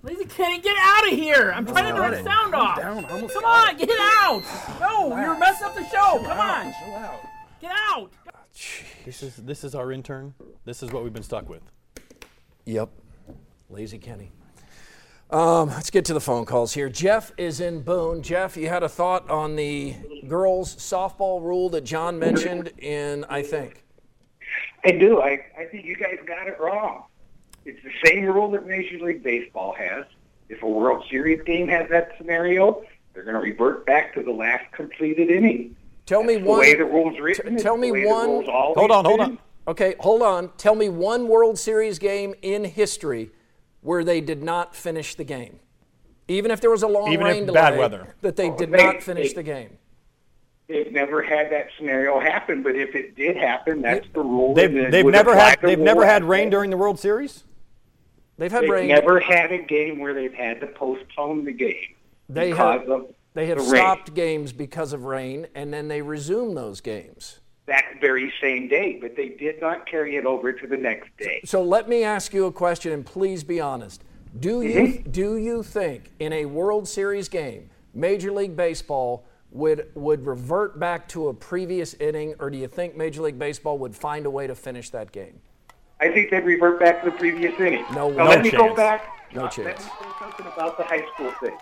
Lazy 0.04 0.26
Kenny, 0.26 0.60
get 0.60 0.76
out 0.80 1.12
of 1.12 1.18
here! 1.18 1.52
I'm 1.54 1.66
trying 1.66 1.94
to 1.94 2.00
turn 2.00 2.12
the 2.12 2.24
sound 2.24 2.54
off. 2.54 2.80
Come 2.80 3.44
on, 3.44 3.78
get 3.78 3.90
out! 3.90 4.44
No, 4.80 5.20
you're 5.20 5.38
messing 5.38 5.66
up 5.66 5.76
the 5.76 5.84
show. 5.86 6.20
Come 6.24 6.40
on, 6.40 6.74
get 7.60 7.72
out! 7.72 8.12
This 9.06 9.24
is 9.24 9.36
this 9.38 9.64
is 9.64 9.76
our 9.76 9.92
intern. 9.92 10.34
This 10.66 10.84
is 10.84 10.92
what 10.92 11.04
we've 11.04 11.14
been 11.14 11.24
stuck 11.24 11.50
with. 11.50 11.62
Yep. 12.66 12.90
Lazy 13.70 13.98
Kenny. 13.98 14.32
Um, 15.30 15.70
let's 15.70 15.90
get 15.90 16.06
to 16.06 16.14
the 16.14 16.22
phone 16.22 16.46
calls 16.46 16.74
here. 16.74 16.88
Jeff 16.88 17.34
is 17.38 17.60
in 17.60 17.82
Boone. 17.82 18.22
Jeff, 18.22 18.56
you 18.56 18.70
had 18.70 18.84
a 18.84 18.90
thought 18.90 19.30
on 19.30 19.58
the 19.58 19.94
girls' 20.28 20.76
softball 20.76 21.42
rule 21.42 21.70
that 21.70 21.82
John 21.82 22.18
mentioned 22.18 22.72
in, 22.78 23.26
I 23.26 23.42
think. 23.42 23.84
I 24.86 24.92
do. 24.92 25.20
I, 25.20 25.40
I 25.60 25.66
think 25.66 25.86
you 25.86 25.98
guys 25.98 26.16
got 26.26 26.48
it 26.48 26.58
wrong. 26.60 27.04
It's 27.68 27.84
the 27.84 28.10
same 28.10 28.24
rule 28.26 28.50
that 28.52 28.66
Major 28.66 28.98
League 29.06 29.22
Baseball 29.24 29.74
has. 29.74 30.06
If 30.48 30.64
a 30.64 30.68
World 30.70 31.04
Series 31.10 31.42
game 31.44 31.68
has 31.68 31.90
that 31.90 32.14
scenario, 32.18 32.82
they're 33.14 33.24
going 33.24 33.36
to 33.36 33.42
revert 33.42 33.86
back 33.86 34.14
to 34.14 34.24
the 34.24 34.32
last 34.32 34.72
completed 34.72 35.30
inning. 35.30 35.76
Tell 36.06 36.24
me 36.24 36.38
The 36.38 36.46
one. 36.46 36.60
way 36.62 36.76
the 36.76 36.86
rules 36.86 37.20
written. 37.20 37.58
t- 37.58 37.62
tell 37.62 37.76
me 37.76 37.92
one- 38.06 38.30
rules 38.30 38.48
always 38.48 38.78
Hold 38.78 38.92
on, 38.92 39.04
hold 39.04 39.20
been. 39.20 39.30
on. 39.32 39.40
Okay, 39.68 39.96
hold 40.00 40.22
on. 40.22 40.50
Tell 40.56 40.76
me 40.76 40.88
one 40.88 41.28
World 41.28 41.60
Series 41.60 42.00
game 42.00 42.34
in 42.42 42.64
history 42.64 43.32
where 43.82 44.06
they 44.06 44.22
did 44.22 44.42
not 44.42 44.74
finish 44.74 45.16
the 45.16 45.26
game. 45.26 45.60
Even 46.30 46.52
if 46.52 46.62
there 46.62 46.72
was 46.72 46.84
a 46.84 46.88
long 46.88 47.12
Even 47.12 47.28
if 47.28 47.34
rain 47.34 47.46
bad 47.48 47.72
delay, 47.72 47.80
weather. 47.80 48.16
that 48.22 48.38
they 48.38 48.50
Oh, 48.50 48.56
did 48.58 48.72
they- 48.72 48.78
not 48.82 49.04
finish 49.04 49.30
they- 49.34 49.36
the 49.36 49.44
game. 49.44 49.78
They've 50.70 50.92
never 50.92 51.22
had 51.22 51.50
that 51.52 51.68
scenario 51.78 52.20
happen, 52.20 52.62
but 52.64 52.76
if 52.76 52.94
it 52.96 53.16
did 53.16 53.36
happen, 53.38 53.82
that's 53.82 54.06
the 54.14 54.22
rule. 54.22 54.54
They've, 54.54 54.92
they've 54.92 55.06
never 55.06 55.34
had 55.36 55.60
they've 55.62 55.80
never 55.80 56.06
had 56.06 56.24
rain 56.26 56.50
during 56.50 56.70
the 56.72 56.78
World 56.78 57.00
Series. 57.00 57.44
They've 58.38 58.52
had 58.52 58.64
They've 58.64 58.70
rain. 58.70 58.88
never 58.88 59.20
had 59.20 59.52
a 59.52 59.58
game 59.58 60.00
where 60.00 60.14
they've 60.14 60.34
had 60.34 60.60
to 60.62 60.68
postpone 60.68 61.46
the 61.46 61.52
game 61.52 61.96
They 62.30 62.52
because 62.52 62.82
have- 62.82 62.90
of 62.90 63.16
They 63.34 63.48
have 63.48 63.58
the 63.58 63.64
rain. 63.64 63.76
stopped 63.76 64.14
games 64.14 64.52
because 64.54 64.94
of 64.94 65.06
rain, 65.06 65.48
and 65.56 65.74
then 65.74 65.88
they 65.88 66.02
resume 66.02 66.56
those 66.56 66.82
games. 66.82 67.40
that 67.66 67.84
very 68.00 68.32
same 68.40 68.70
day, 68.70 68.98
but 69.02 69.18
they 69.18 69.28
did 69.28 69.60
not 69.60 69.86
carry 69.86 70.16
it 70.16 70.26
over 70.26 70.54
to 70.54 70.68
the 70.68 70.78
next 70.78 71.10
day. 71.18 71.42
So 71.44 71.62
let 71.62 71.90
me 71.90 72.02
ask 72.02 72.34
you 72.34 72.46
a 72.46 72.52
question, 72.54 72.94
and 72.94 73.06
please 73.06 73.44
be 73.44 73.60
honest. 73.60 74.04
Do 74.40 74.62
you 74.62 74.80
Mm-hmm. 74.82 75.12
do 75.12 75.36
you 75.36 75.64
think 75.64 76.12
in 76.18 76.32
a 76.32 76.46
World 76.46 76.88
Series 76.88 77.28
game, 77.28 77.70
Major 77.94 78.32
League 78.32 78.56
Baseball 78.56 79.26
would 79.52 79.90
would 79.96 80.26
revert 80.26 80.80
back 80.80 81.10
to 81.10 81.28
a 81.28 81.34
previous 81.34 81.94
inning, 81.96 82.36
or 82.40 82.50
do 82.50 82.58
you 82.58 82.68
think 82.70 82.96
Major 82.96 83.22
League 83.24 83.38
Baseball 83.40 83.78
would 83.80 83.96
find 83.96 84.26
a 84.26 84.30
way 84.30 84.48
to 84.48 84.56
finish 84.56 84.90
that 84.92 85.12
game? 85.12 85.42
I 86.00 86.10
think 86.10 86.30
they'd 86.30 86.46
revert 86.46 86.80
back 86.80 87.04
to 87.04 87.10
the 87.10 87.18
previous 87.18 87.60
inning. 87.60 87.86
No- 87.94 88.10
now, 88.10 88.24
no 88.24 88.30
let 88.30 88.44
me 88.44 88.52
go 88.52 88.68
chance. 88.68 88.76
back. 88.76 89.34
No 89.34 89.46
uh, 89.46 89.50
chance. 89.50 89.66
Let 89.66 89.78
me 89.80 89.84
say 89.86 90.16
something 90.20 90.46
about 90.48 90.78
the 90.78 90.84
high 90.84 91.06
school 91.14 91.32
thing. 91.42 91.58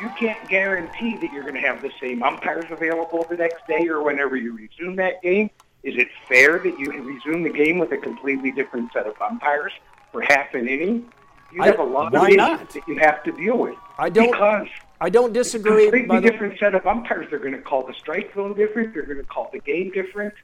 You 0.00 0.08
can't 0.18 0.48
guarantee 0.48 1.16
that 1.16 1.32
you're 1.32 1.42
going 1.42 1.54
to 1.54 1.60
have 1.60 1.82
the 1.82 1.90
same 2.00 2.22
umpires 2.22 2.66
available 2.70 3.26
the 3.28 3.36
next 3.36 3.66
day 3.66 3.88
or 3.88 4.02
whenever 4.02 4.36
you 4.36 4.56
resume 4.56 4.96
that 4.96 5.20
game. 5.22 5.50
Is 5.82 5.96
it 5.96 6.08
fair 6.28 6.58
that 6.58 6.78
you 6.78 6.90
resume 6.90 7.42
the 7.42 7.50
game 7.50 7.78
with 7.78 7.92
a 7.92 7.96
completely 7.98 8.50
different 8.52 8.92
set 8.92 9.06
of 9.06 9.20
umpires 9.20 9.72
for 10.12 10.22
half 10.22 10.54
an 10.54 10.68
inning? 10.68 11.10
You 11.52 11.62
have 11.62 11.78
a 11.78 11.82
lot 11.82 12.14
of 12.14 12.22
issues 12.24 12.36
not? 12.36 12.70
that 12.70 12.86
you 12.86 12.98
have 12.98 13.22
to 13.24 13.32
deal 13.32 13.58
with. 13.58 13.76
I 13.98 14.08
don't- 14.08 14.30
because 14.30 14.68
I 15.00 15.08
don't 15.10 15.32
disagree. 15.32 15.84
completely 15.84 16.08
By 16.08 16.20
the, 16.20 16.30
different 16.30 16.58
set 16.58 16.74
of 16.74 16.86
umpires. 16.86 17.28
They're 17.30 17.38
going 17.38 17.52
to 17.52 17.60
call 17.60 17.86
the 17.86 17.94
strike 17.94 18.34
zone 18.34 18.54
different. 18.54 18.94
They're 18.94 19.04
going 19.04 19.18
to 19.18 19.24
call 19.24 19.48
the 19.52 19.60
game 19.60 19.90
different. 19.90 20.34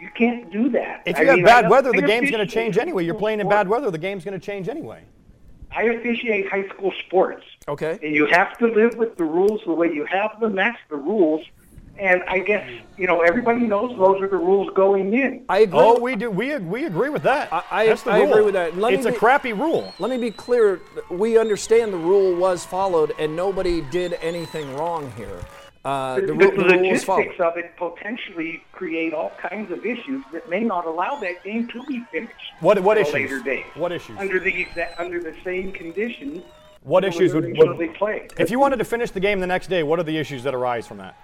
You 0.00 0.08
can't 0.14 0.50
do 0.50 0.70
that. 0.70 1.02
If 1.04 1.16
I 1.16 1.20
you 1.22 1.26
have 1.28 1.36
mean, 1.36 1.44
bad 1.44 1.68
weather, 1.68 1.92
the 1.92 2.00
game's 2.02 2.30
going 2.30 2.46
to 2.46 2.52
change 2.52 2.78
anyway. 2.78 3.04
You're 3.04 3.14
playing 3.14 3.40
in 3.40 3.48
bad 3.48 3.68
weather, 3.68 3.90
the 3.90 3.98
game's 3.98 4.24
going 4.24 4.38
to 4.38 4.44
change 4.44 4.68
anyway. 4.68 5.02
I 5.72 5.84
officiate 5.84 6.48
high 6.48 6.66
school 6.68 6.92
sports. 7.06 7.44
Okay. 7.68 7.98
And 8.02 8.14
you 8.14 8.26
have 8.26 8.56
to 8.58 8.66
live 8.66 8.96
with 8.96 9.16
the 9.16 9.24
rules 9.24 9.60
the 9.66 9.72
way 9.72 9.92
you 9.92 10.04
have 10.06 10.40
them. 10.40 10.56
That's 10.56 10.78
the 10.88 10.96
rules. 10.96 11.44
And 11.98 12.22
I 12.26 12.38
guess, 12.38 12.66
you 12.96 13.06
know, 13.06 13.20
everybody 13.20 13.60
knows 13.60 13.90
those 13.98 14.22
are 14.22 14.26
the 14.28 14.38
rules 14.38 14.70
going 14.74 15.12
in. 15.12 15.44
I 15.50 15.58
agree. 15.60 15.78
Oh, 15.78 16.00
we 16.00 16.16
do. 16.16 16.30
We 16.30 16.56
we 16.56 16.86
agree 16.86 17.10
with 17.10 17.24
that. 17.24 17.52
I- 17.52 17.62
I- 17.70 17.86
That's 17.88 18.02
the 18.02 18.12
I 18.12 18.18
agree 18.20 18.42
with 18.42 18.54
that. 18.54 18.74
Let 18.78 18.92
me 18.92 18.96
it's 18.98 19.06
a 19.06 19.12
crappy 19.12 19.52
rule. 19.52 19.92
Let 19.98 20.08
me 20.10 20.16
be 20.16 20.30
clear. 20.30 20.80
We 21.10 21.36
understand 21.36 21.92
the 21.92 21.98
rule 21.98 22.34
was 22.34 22.64
followed, 22.64 23.12
and 23.18 23.36
nobody 23.36 23.82
did 23.82 24.14
anything 24.22 24.74
wrong 24.76 25.12
here. 25.16 25.40
Uh, 25.82 26.16
the, 26.16 26.26
the, 26.26 26.34
the 26.34 26.34
was 26.34 26.56
logistics 26.58 27.40
of 27.40 27.56
it 27.56 27.74
potentially 27.76 28.62
create 28.72 29.14
all 29.14 29.32
kinds 29.40 29.70
of 29.70 29.86
issues 29.86 30.22
that 30.30 30.48
may 30.50 30.60
not 30.60 30.84
allow 30.84 31.18
that 31.20 31.42
game 31.42 31.66
to 31.68 31.82
be 31.84 32.04
finished. 32.12 32.34
What- 32.60 32.80
what 32.80 32.98
issues? 32.98 33.14
Later 33.14 33.40
date. 33.40 33.64
What 33.74 33.90
issues? 33.90 34.18
Under 34.18 34.38
the 34.38 34.66
under 34.98 35.22
the 35.22 35.34
same 35.42 35.72
conditions. 35.72 36.42
What 36.82 37.04
issues 37.04 37.34
would, 37.34 37.56
would 37.56 37.94
played. 37.94 38.32
if 38.38 38.50
you 38.50 38.58
wanted 38.58 38.78
to 38.78 38.84
finish 38.84 39.10
the 39.10 39.20
game 39.20 39.40
the 39.40 39.46
next 39.46 39.68
day? 39.68 39.82
What 39.82 39.98
are 39.98 40.02
the 40.02 40.16
issues 40.16 40.42
that 40.44 40.54
arise 40.54 40.86
from 40.86 40.98
that? 40.98 41.16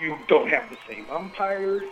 you 0.00 0.16
don't 0.28 0.48
have 0.48 0.68
the 0.70 0.76
same 0.88 1.06
umpires. 1.10 1.82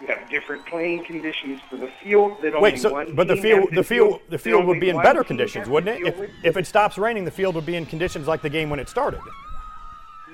You 0.00 0.08
have 0.08 0.28
different 0.28 0.66
playing 0.66 1.04
conditions 1.04 1.60
for 1.70 1.76
the 1.76 1.90
field. 2.02 2.36
That 2.42 2.54
only 2.54 2.72
Wait, 2.72 2.78
so 2.78 3.06
but 3.14 3.28
the 3.28 3.36
field 3.36 3.70
the 3.72 3.82
field 3.82 4.20
the 4.28 4.38
field 4.38 4.66
would 4.66 4.78
be 4.78 4.90
in 4.90 5.00
better 5.00 5.24
conditions, 5.24 5.68
wouldn't 5.68 5.98
it? 5.98 6.06
If 6.06 6.30
if 6.44 6.56
it 6.56 6.66
stops 6.66 6.98
raining, 6.98 7.24
the 7.24 7.30
field 7.30 7.54
would 7.54 7.64
be 7.64 7.76
in 7.76 7.86
conditions 7.86 8.26
like 8.26 8.42
the 8.42 8.50
game 8.50 8.68
when 8.68 8.78
it 8.78 8.90
started. 8.90 9.20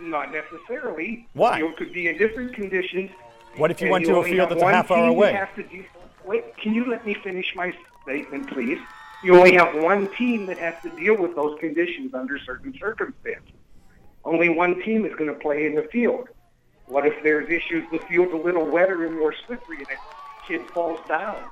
Not 0.02 0.32
necessarily. 0.32 1.28
Why? 1.34 1.52
The 1.52 1.58
field 1.58 1.76
could 1.76 1.92
be 1.92 2.08
in 2.08 2.18
different 2.18 2.54
conditions. 2.54 3.10
What 3.56 3.70
if 3.70 3.80
you 3.80 3.90
went 3.90 4.04
to 4.06 4.16
a 4.16 4.24
field 4.24 4.50
that's 4.50 4.62
a 4.62 4.72
half 4.72 4.90
hour 4.90 5.08
away? 5.08 5.46
do- 5.56 5.84
wait, 6.24 6.56
can 6.56 6.74
you 6.74 6.90
let 6.90 7.06
me 7.06 7.14
finish 7.14 7.54
my 7.54 7.72
statement, 8.02 8.50
please? 8.50 8.78
You 9.22 9.36
only 9.36 9.54
have 9.54 9.74
one 9.76 10.08
team 10.16 10.46
that 10.46 10.58
has 10.58 10.74
to 10.82 10.90
deal 10.98 11.16
with 11.16 11.36
those 11.36 11.58
conditions 11.60 12.12
under 12.14 12.38
certain 12.40 12.74
circumstances. 12.78 13.54
Only 14.24 14.48
one 14.48 14.82
team 14.82 15.04
is 15.04 15.14
going 15.14 15.32
to 15.32 15.38
play 15.38 15.66
in 15.66 15.76
the 15.76 15.82
field. 15.92 16.28
What 16.86 17.06
if 17.06 17.22
there's 17.22 17.48
issues, 17.48 17.88
the 17.92 17.98
field's 18.08 18.32
a 18.32 18.36
little 18.36 18.64
wetter 18.64 19.06
and 19.06 19.16
more 19.16 19.34
slippery, 19.46 19.78
and 19.78 19.86
a 19.90 20.46
kid 20.48 20.66
falls 20.74 20.98
down 21.08 21.44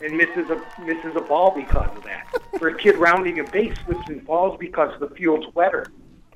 and 0.00 0.16
misses 0.16 0.48
a 0.50 0.62
misses 0.80 1.16
a 1.16 1.20
ball 1.20 1.52
because 1.54 1.90
of 1.96 2.04
that? 2.04 2.26
or 2.60 2.68
a 2.68 2.78
kid 2.78 2.96
rounding 2.98 3.40
a 3.40 3.44
base 3.44 3.74
slips 3.84 4.06
and 4.08 4.24
falls 4.24 4.56
because 4.60 4.92
the 5.00 5.08
field's 5.08 5.46
wetter 5.54 5.90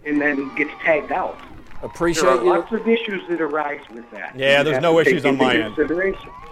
and 0.07 0.21
then 0.21 0.55
gets 0.55 0.71
tagged 0.83 1.13
out. 1.13 1.39
Appreciate 1.83 2.23
There 2.25 2.33
are 2.39 2.45
you. 2.45 2.51
lots 2.51 2.73
of 2.73 2.89
issues 2.89 3.23
that 3.29 3.41
arise 3.41 3.83
with 3.93 4.11
that. 4.11 4.39
Yeah, 4.39 4.63
there's 4.63 4.81
no 4.81 4.99
issues 5.01 5.25
on 5.27 5.37
my 5.37 5.55
end. 5.57 5.77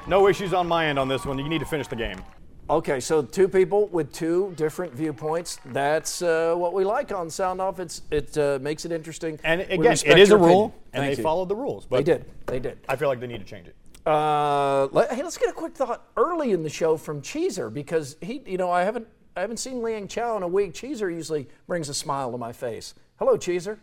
No 0.07 0.29
issues 0.29 0.53
on 0.53 0.67
my 0.69 0.87
end 0.87 0.99
on 0.99 1.09
this 1.09 1.25
one. 1.25 1.39
You 1.39 1.49
need 1.49 1.61
to 1.61 1.67
finish 1.67 1.87
the 1.87 1.97
game. 1.97 2.23
Okay, 2.69 3.01
so 3.01 3.23
two 3.23 3.49
people 3.49 3.89
with 3.89 4.13
two 4.13 4.53
different 4.57 4.93
viewpoints. 4.95 5.59
That's 5.67 6.23
uh, 6.23 6.55
what 6.57 6.73
we 6.73 6.85
like 6.85 7.13
on 7.13 7.29
Sound 7.29 7.61
Off. 7.61 7.81
It's 7.81 8.03
it 8.11 8.37
uh, 8.39 8.59
makes 8.61 8.85
it 8.85 8.93
interesting. 8.93 9.39
And 9.43 9.63
again, 9.63 9.93
it 9.93 10.19
is 10.19 10.31
a 10.31 10.37
rule, 10.37 10.67
opinion. 10.67 10.73
and 10.93 11.01
Thank 11.03 11.15
they 11.15 11.17
you. 11.19 11.23
followed 11.23 11.49
the 11.49 11.57
rules. 11.57 11.87
But 11.87 11.99
They 11.99 12.03
did. 12.05 12.25
They 12.47 12.61
did. 12.61 12.79
I 12.89 12.97
feel 12.97 13.09
like 13.09 13.21
they 13.21 13.27
need 13.27 13.41
to 13.41 13.45
change 13.45 13.69
it. 13.69 13.77
Uh, 14.07 14.87
let, 14.87 15.13
hey, 15.13 15.23
let's 15.23 15.39
get 15.39 15.49
a 15.49 15.53
quick 15.53 15.75
thought 15.75 16.09
early 16.17 16.53
in 16.53 16.63
the 16.63 16.69
show 16.71 16.97
from 16.97 17.21
Cheeser 17.23 17.73
because 17.73 18.17
he, 18.21 18.43
you 18.47 18.59
know, 18.59 18.71
I 18.71 18.83
haven't 18.83 19.07
I 19.37 19.41
haven't 19.41 19.59
seen 19.59 19.83
Liang 19.83 20.09
Chow 20.09 20.37
in 20.37 20.43
a 20.43 20.49
week. 20.49 20.73
Cheeser 20.73 21.13
usually 21.15 21.49
brings 21.67 21.89
a 21.89 21.95
smile 21.95 22.31
to 22.33 22.39
my 22.39 22.53
face. 22.53 22.95
Hello, 23.25 23.37
Cheeser. 23.37 23.79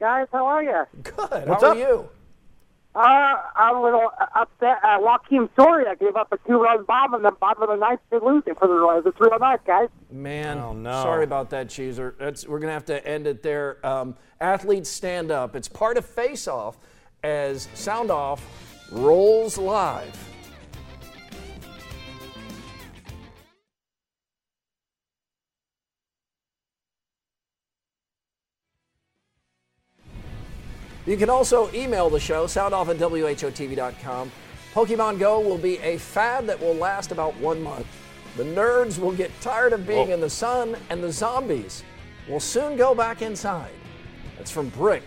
Guys, 0.00 0.26
how 0.32 0.46
are 0.46 0.62
you? 0.64 0.84
Good. 1.02 1.16
What's 1.46 1.62
How 1.62 1.72
up? 1.72 1.76
are 1.76 1.78
you? 1.78 2.08
Uh, 2.94 3.34
I'm 3.56 3.76
a 3.76 3.82
little 3.82 4.10
upset 4.34 4.78
at 4.82 5.00
Joakim 5.00 5.50
Soria 5.54 5.94
gave 5.96 6.16
up 6.16 6.32
a 6.32 6.38
two-run 6.48 6.84
bomb 6.86 7.12
in 7.14 7.20
the 7.20 7.30
bottom 7.32 7.64
of 7.64 7.68
the 7.68 7.76
ninth 7.76 8.00
to 8.10 8.24
lose 8.24 8.42
it 8.46 8.58
for 8.58 8.66
the 8.66 8.74
uh, 8.86 9.02
the 9.02 9.12
three 9.18 9.28
on 9.28 9.40
ninth, 9.40 9.60
guys. 9.66 9.90
Man, 10.10 10.56
Oh, 10.56 10.72
no. 10.72 11.02
sorry 11.02 11.24
about 11.24 11.50
that, 11.50 11.66
Cheeser. 11.66 12.16
That's, 12.16 12.48
we're 12.48 12.58
going 12.58 12.68
to 12.70 12.72
have 12.72 12.86
to 12.86 13.06
end 13.06 13.26
it 13.26 13.42
there. 13.42 13.84
Um, 13.86 14.16
athletes 14.40 14.88
stand 14.88 15.30
up. 15.30 15.54
It's 15.54 15.68
part 15.68 15.98
of 15.98 16.06
Face 16.06 16.48
Off 16.48 16.78
as 17.22 17.68
Sound 17.74 18.10
Off 18.10 18.42
rolls 18.90 19.58
live. 19.58 20.16
You 31.06 31.16
can 31.16 31.28
also 31.28 31.70
email 31.74 32.08
the 32.08 32.20
show, 32.20 32.46
soundoff 32.46 32.88
at 32.88 32.96
WHOTV.com. 32.96 34.30
Pokemon 34.72 35.18
Go 35.18 35.38
will 35.40 35.58
be 35.58 35.78
a 35.78 35.98
fad 35.98 36.46
that 36.46 36.58
will 36.60 36.74
last 36.74 37.12
about 37.12 37.36
one 37.36 37.62
month. 37.62 37.86
The 38.36 38.44
nerds 38.44 38.98
will 38.98 39.12
get 39.12 39.30
tired 39.40 39.72
of 39.72 39.86
being 39.86 40.10
in 40.10 40.20
the 40.20 40.30
sun, 40.30 40.76
and 40.90 41.02
the 41.02 41.12
zombies 41.12 41.84
will 42.28 42.40
soon 42.40 42.76
go 42.76 42.94
back 42.94 43.22
inside. 43.22 43.70
That's 44.38 44.50
from 44.50 44.70
Brick 44.70 45.04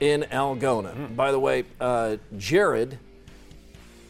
in 0.00 0.22
Algona. 0.30 1.14
By 1.16 1.32
the 1.32 1.38
way, 1.38 1.64
uh, 1.80 2.16
Jared 2.36 2.98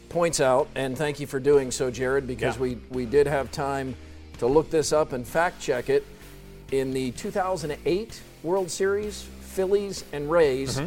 points 0.09 0.41
out, 0.41 0.67
and 0.75 0.97
thank 0.97 1.19
you 1.19 1.27
for 1.27 1.39
doing 1.39 1.71
so, 1.71 1.89
Jared, 1.91 2.27
because 2.27 2.55
Yeah. 2.55 2.61
we, 2.61 2.77
we 2.89 3.05
did 3.05 3.27
have 3.27 3.51
time 3.51 3.95
to 4.39 4.47
look 4.47 4.69
this 4.71 4.91
up 4.91 5.13
and 5.13 5.25
fact 5.25 5.61
check 5.61 5.89
it. 5.89 6.05
In 6.71 6.91
the 6.91 7.11
2008 7.11 8.21
World 8.43 8.69
Series, 8.69 9.25
Phillies 9.41 10.03
and 10.11 10.29
Rays, 10.29 10.79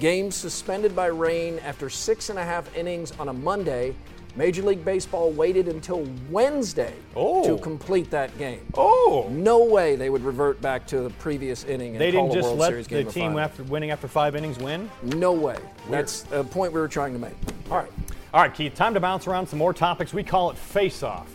games 0.00 0.34
suspended 0.34 0.94
by 0.96 1.06
rain 1.06 1.58
after 1.60 1.88
six 1.88 2.30
and 2.30 2.38
a 2.38 2.44
half 2.44 2.74
innings 2.76 3.12
on 3.18 3.28
a 3.28 3.32
Monday. 3.32 3.94
Major 4.34 4.62
League 4.62 4.84
Baseball 4.84 5.30
waited 5.30 5.66
until 5.66 6.06
Wednesday 6.30 6.92
Oh. 7.14 7.42
to 7.46 7.56
complete 7.62 8.10
that 8.10 8.36
game. 8.36 8.60
Oh, 8.74 9.26
No 9.30 9.64
way 9.64 9.96
they 9.96 10.10
would 10.10 10.22
revert 10.22 10.60
back 10.60 10.86
to 10.88 11.00
the 11.00 11.10
previous 11.10 11.64
inning 11.64 11.92
and 11.92 12.00
they 12.00 12.10
didn't 12.10 12.32
just 12.32 12.48
World 12.48 12.58
let 12.58 12.68
Series 12.68 12.86
the 12.86 13.04
team 13.04 13.38
after 13.38 13.62
winning 13.62 13.90
after 13.92 14.08
five 14.08 14.36
innings 14.36 14.58
win. 14.58 14.90
No 15.02 15.32
way. 15.32 15.56
That's 15.88 16.26
a 16.32 16.44
point 16.44 16.74
we 16.74 16.80
were 16.80 16.88
trying 16.88 17.14
to 17.14 17.18
make. 17.18 17.32
All 17.70 17.78
right. 17.78 17.90
All 18.34 18.42
right, 18.42 18.52
Keith, 18.52 18.74
time 18.74 18.92
to 18.92 19.00
bounce 19.00 19.26
around 19.26 19.46
some 19.46 19.58
more 19.58 19.72
topics. 19.72 20.12
We 20.12 20.22
call 20.22 20.50
it 20.50 20.58
Face 20.58 21.02
Off. 21.02 21.34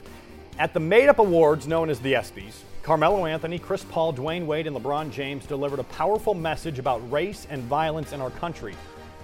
At 0.59 0.75
the 0.75 0.79
made 0.79 1.09
up 1.09 1.17
awards 1.17 1.65
known 1.65 1.89
as 1.89 1.99
the 2.01 2.13
ESPYs, 2.13 2.53
Carmelo 2.83 3.27
Anthony, 3.27 3.59
Chris 3.59 3.83
Paul, 3.83 4.11
Dwyane 4.11 4.47
Wade, 4.47 4.65
and 4.65 4.75
LeBron 4.75 5.11
James 5.11 5.45
delivered 5.45 5.77
a 5.77 5.83
powerful 5.83 6.33
message 6.33 6.79
about 6.79 6.99
race 7.11 7.45
and 7.51 7.61
violence 7.63 8.11
in 8.11 8.19
our 8.19 8.31
country. 8.31 8.73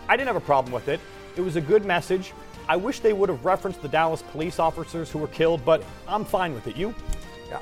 I 0.08 0.15
didn't 0.15 0.28
have 0.28 0.36
a 0.36 0.41
problem 0.41 0.72
with 0.72 0.88
it. 0.88 1.00
It 1.36 1.41
was 1.41 1.56
a 1.56 1.62
good 1.62 1.84
message. 1.84 2.34
I 2.70 2.76
wish 2.76 3.00
they 3.00 3.13
would 3.13 3.30
have 3.30 3.43
referenced 3.43 3.82
the 3.82 3.88
Dallas 3.88 4.22
police 4.22 4.60
officers 4.60 5.10
who 5.10 5.17
were 5.17 5.28
killed, 5.30 5.65
but 5.65 5.84
I'm 6.08 6.24
fine 6.24 6.54
with 6.54 6.67
it. 6.67 6.76
You? 6.76 6.93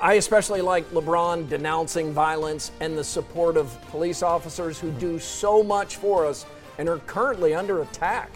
I 0.01 0.15
especially 0.15 0.61
like 0.61 0.89
LeBron 0.89 1.47
denouncing 1.47 2.11
violence 2.11 2.71
and 2.81 2.97
the 2.97 3.03
support 3.03 3.55
of 3.55 3.79
police 3.89 4.21
officers 4.21 4.77
who 4.77 4.91
do 4.91 5.17
so 5.17 5.63
much 5.63 5.95
for 5.95 6.25
us 6.25 6.45
and 6.77 6.89
are 6.89 6.97
currently 6.99 7.53
under 7.53 7.83
attack. 7.83 8.31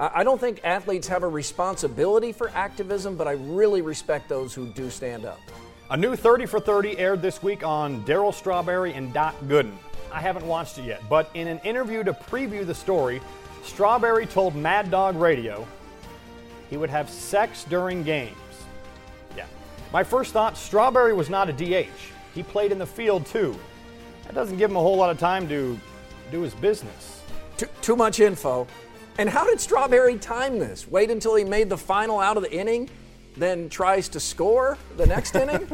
I 0.00 0.10
I 0.20 0.24
don't 0.24 0.40
think 0.40 0.60
athletes 0.64 1.06
have 1.08 1.22
a 1.22 1.28
responsibility 1.28 2.32
for 2.32 2.50
activism, 2.50 3.16
but 3.16 3.28
I 3.28 3.32
really 3.32 3.80
respect 3.80 4.28
those 4.28 4.54
who 4.54 4.66
do 4.66 4.90
stand 4.90 5.24
up. 5.24 5.40
A 5.88 5.96
new 5.96 6.16
30 6.16 6.46
for 6.46 6.58
30 6.58 6.98
aired 6.98 7.22
this 7.22 7.44
week 7.44 7.64
on 7.64 8.02
Darryl 8.02 8.34
Strawberry 8.34 8.92
and 8.94 9.12
Doc 9.12 9.36
Gooden. 9.46 9.76
I 10.12 10.20
haven't 10.20 10.44
watched 10.44 10.78
it 10.78 10.84
yet, 10.84 11.00
but 11.08 11.30
in 11.34 11.46
an 11.46 11.60
interview 11.60 12.02
to 12.02 12.12
preview 12.12 12.66
the 12.66 12.74
story, 12.74 13.20
Strawberry 13.62 14.26
told 14.26 14.56
Mad 14.56 14.90
Dog 14.90 15.14
Radio 15.14 15.64
he 16.68 16.76
would 16.76 16.90
have 16.90 17.08
sex 17.08 17.62
during 17.68 18.02
games. 18.02 18.34
Yeah. 19.36 19.46
My 19.92 20.02
first 20.02 20.32
thought 20.32 20.56
Strawberry 20.56 21.12
was 21.12 21.30
not 21.30 21.48
a 21.48 21.52
DH. 21.52 21.86
He 22.34 22.42
played 22.42 22.72
in 22.72 22.80
the 22.80 22.86
field 22.86 23.24
too. 23.24 23.56
That 24.24 24.34
doesn't 24.34 24.56
give 24.56 24.70
him 24.70 24.76
a 24.76 24.80
whole 24.80 24.96
lot 24.96 25.10
of 25.10 25.20
time 25.20 25.48
to 25.50 25.78
do 26.32 26.40
his 26.40 26.54
business. 26.54 27.22
Too, 27.58 27.68
too 27.80 27.94
much 27.94 28.18
info. 28.18 28.66
And 29.18 29.28
how 29.28 29.44
did 29.44 29.60
Strawberry 29.60 30.18
time 30.18 30.58
this? 30.58 30.88
Wait 30.88 31.12
until 31.12 31.36
he 31.36 31.44
made 31.44 31.68
the 31.68 31.78
final 31.78 32.18
out 32.18 32.36
of 32.36 32.42
the 32.42 32.52
inning, 32.52 32.90
then 33.36 33.68
tries 33.68 34.08
to 34.10 34.20
score 34.20 34.78
the 34.96 35.06
next 35.06 35.34
inning? 35.36 35.66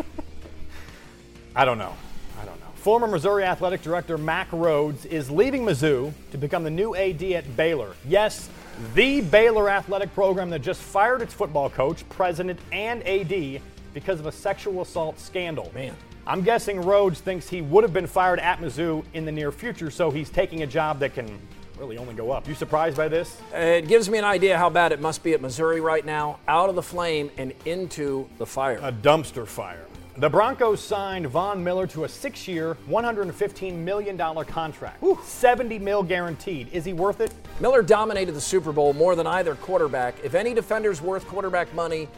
I 1.55 1.65
don't 1.65 1.79
know. 1.79 1.95
I 2.41 2.45
don't 2.45 2.59
know. 2.61 2.67
Former 2.75 3.07
Missouri 3.07 3.45
Athletic 3.45 3.83
Director 3.83 4.19
Mack 4.19 4.51
Rhoades 4.51 5.07
is 5.07 5.31
leaving 5.31 5.63
Mizzou 5.63 6.13
to 6.33 6.39
become 6.39 6.65
the 6.65 6.71
new 6.71 6.97
AD 6.97 7.23
at 7.23 7.57
Baylor. 7.57 7.95
Yes, 8.07 8.49
the 8.95 9.21
Baylor 9.21 9.69
athletic 9.69 10.13
program 10.15 10.51
that 10.51 10.61
just 10.61 10.81
fired 10.81 11.23
its 11.23 11.35
football 11.35 11.71
coach, 11.71 12.09
president, 12.09 12.59
and 12.73 13.07
AD 13.07 13.61
because 13.95 14.19
of 14.19 14.27
a 14.27 14.33
sexual 14.33 14.83
assault 14.83 15.21
scandal. 15.21 15.71
Man. 15.75 15.95
I'm 16.27 16.43
guessing 16.43 16.81
Rhoades 16.81 17.17
thinks 17.17 17.49
he 17.49 17.63
would 17.63 17.83
have 17.83 17.93
been 17.93 18.07
fired 18.07 18.39
at 18.39 18.61
Mizzou 18.61 19.05
in 19.13 19.25
the 19.25 19.33
near 19.33 19.51
future, 19.51 19.91
so 19.91 20.11
he's 20.11 20.31
taking 20.31 20.63
a 20.63 20.67
job 20.67 21.01
that 21.01 21.15
can 21.15 21.39
really 21.79 21.99
only 21.99 22.15
go 22.15 22.31
up. 22.31 22.47
You 22.49 22.55
surprised 22.55 22.97
by 22.97 23.09
this? 23.09 23.41
It 23.53 23.89
gives 23.89 24.09
me 24.09 24.19
an 24.19 24.25
idea 24.25 24.57
how 24.59 24.71
bad 24.71 24.93
it 24.93 25.01
must 25.01 25.23
be 25.23 25.33
at 25.33 25.41
Missouri 25.41 25.81
right 25.81 26.05
now, 26.05 26.39
out 26.49 26.69
of 26.69 26.75
the 26.75 26.83
flame 26.83 27.31
and 27.39 27.53
into 27.65 28.29
the 28.39 28.47
fire. 28.47 28.79
A 28.83 28.93
dumpster 28.93 29.47
fire. 29.47 29.87
The 30.19 30.29
Broncos 30.29 30.83
signed 30.85 31.27
Von 31.29 31.65
Miller 31.65 31.87
to 31.87 32.05
a 32.05 32.09
six-year, 32.09 32.77
$115 32.91 33.75
million 33.75 34.19
contract. 34.45 35.03
70 35.25 35.79
mil 35.79 36.03
guaranteed. 36.03 36.69
Is 36.71 36.85
he 36.85 36.93
worth 36.93 37.21
it? 37.23 37.33
Miller 37.61 37.83
dominated 37.83 38.33
the 38.33 38.41
Super 38.41 38.73
Bowl 38.73 38.93
more 38.93 39.17
than 39.17 39.27
either 39.27 39.55
quarterback. 39.55 40.15
If 40.23 40.35
any 40.35 40.53
defender's 40.53 41.01
worth 41.01 41.27
quarterback 41.27 41.73
money, 41.75 42.09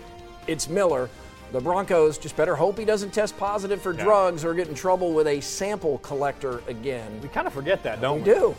it's 0.49 0.69
Miller. 0.69 1.09
The 1.53 1.61
Broncos 1.61 2.19
just 2.19 2.37
better 2.37 2.57
hope 2.57 2.77
he 2.77 2.85
doesn't 2.85 3.13
test 3.15 3.37
positive 3.37 3.81
for 3.81 3.93
drugs 3.93 4.45
or 4.45 4.55
get 4.55 4.67
in 4.67 4.75
trouble 4.75 5.13
with 5.13 5.29
a 5.29 5.41
sample 5.41 5.99
collector 5.99 6.63
again. 6.67 7.21
We 7.23 7.29
kind 7.29 7.47
of 7.47 7.53
forget 7.53 7.85
that, 7.85 8.01
don't 8.01 8.25
We 8.25 8.33
we? 8.33 8.39
do. 8.39 8.57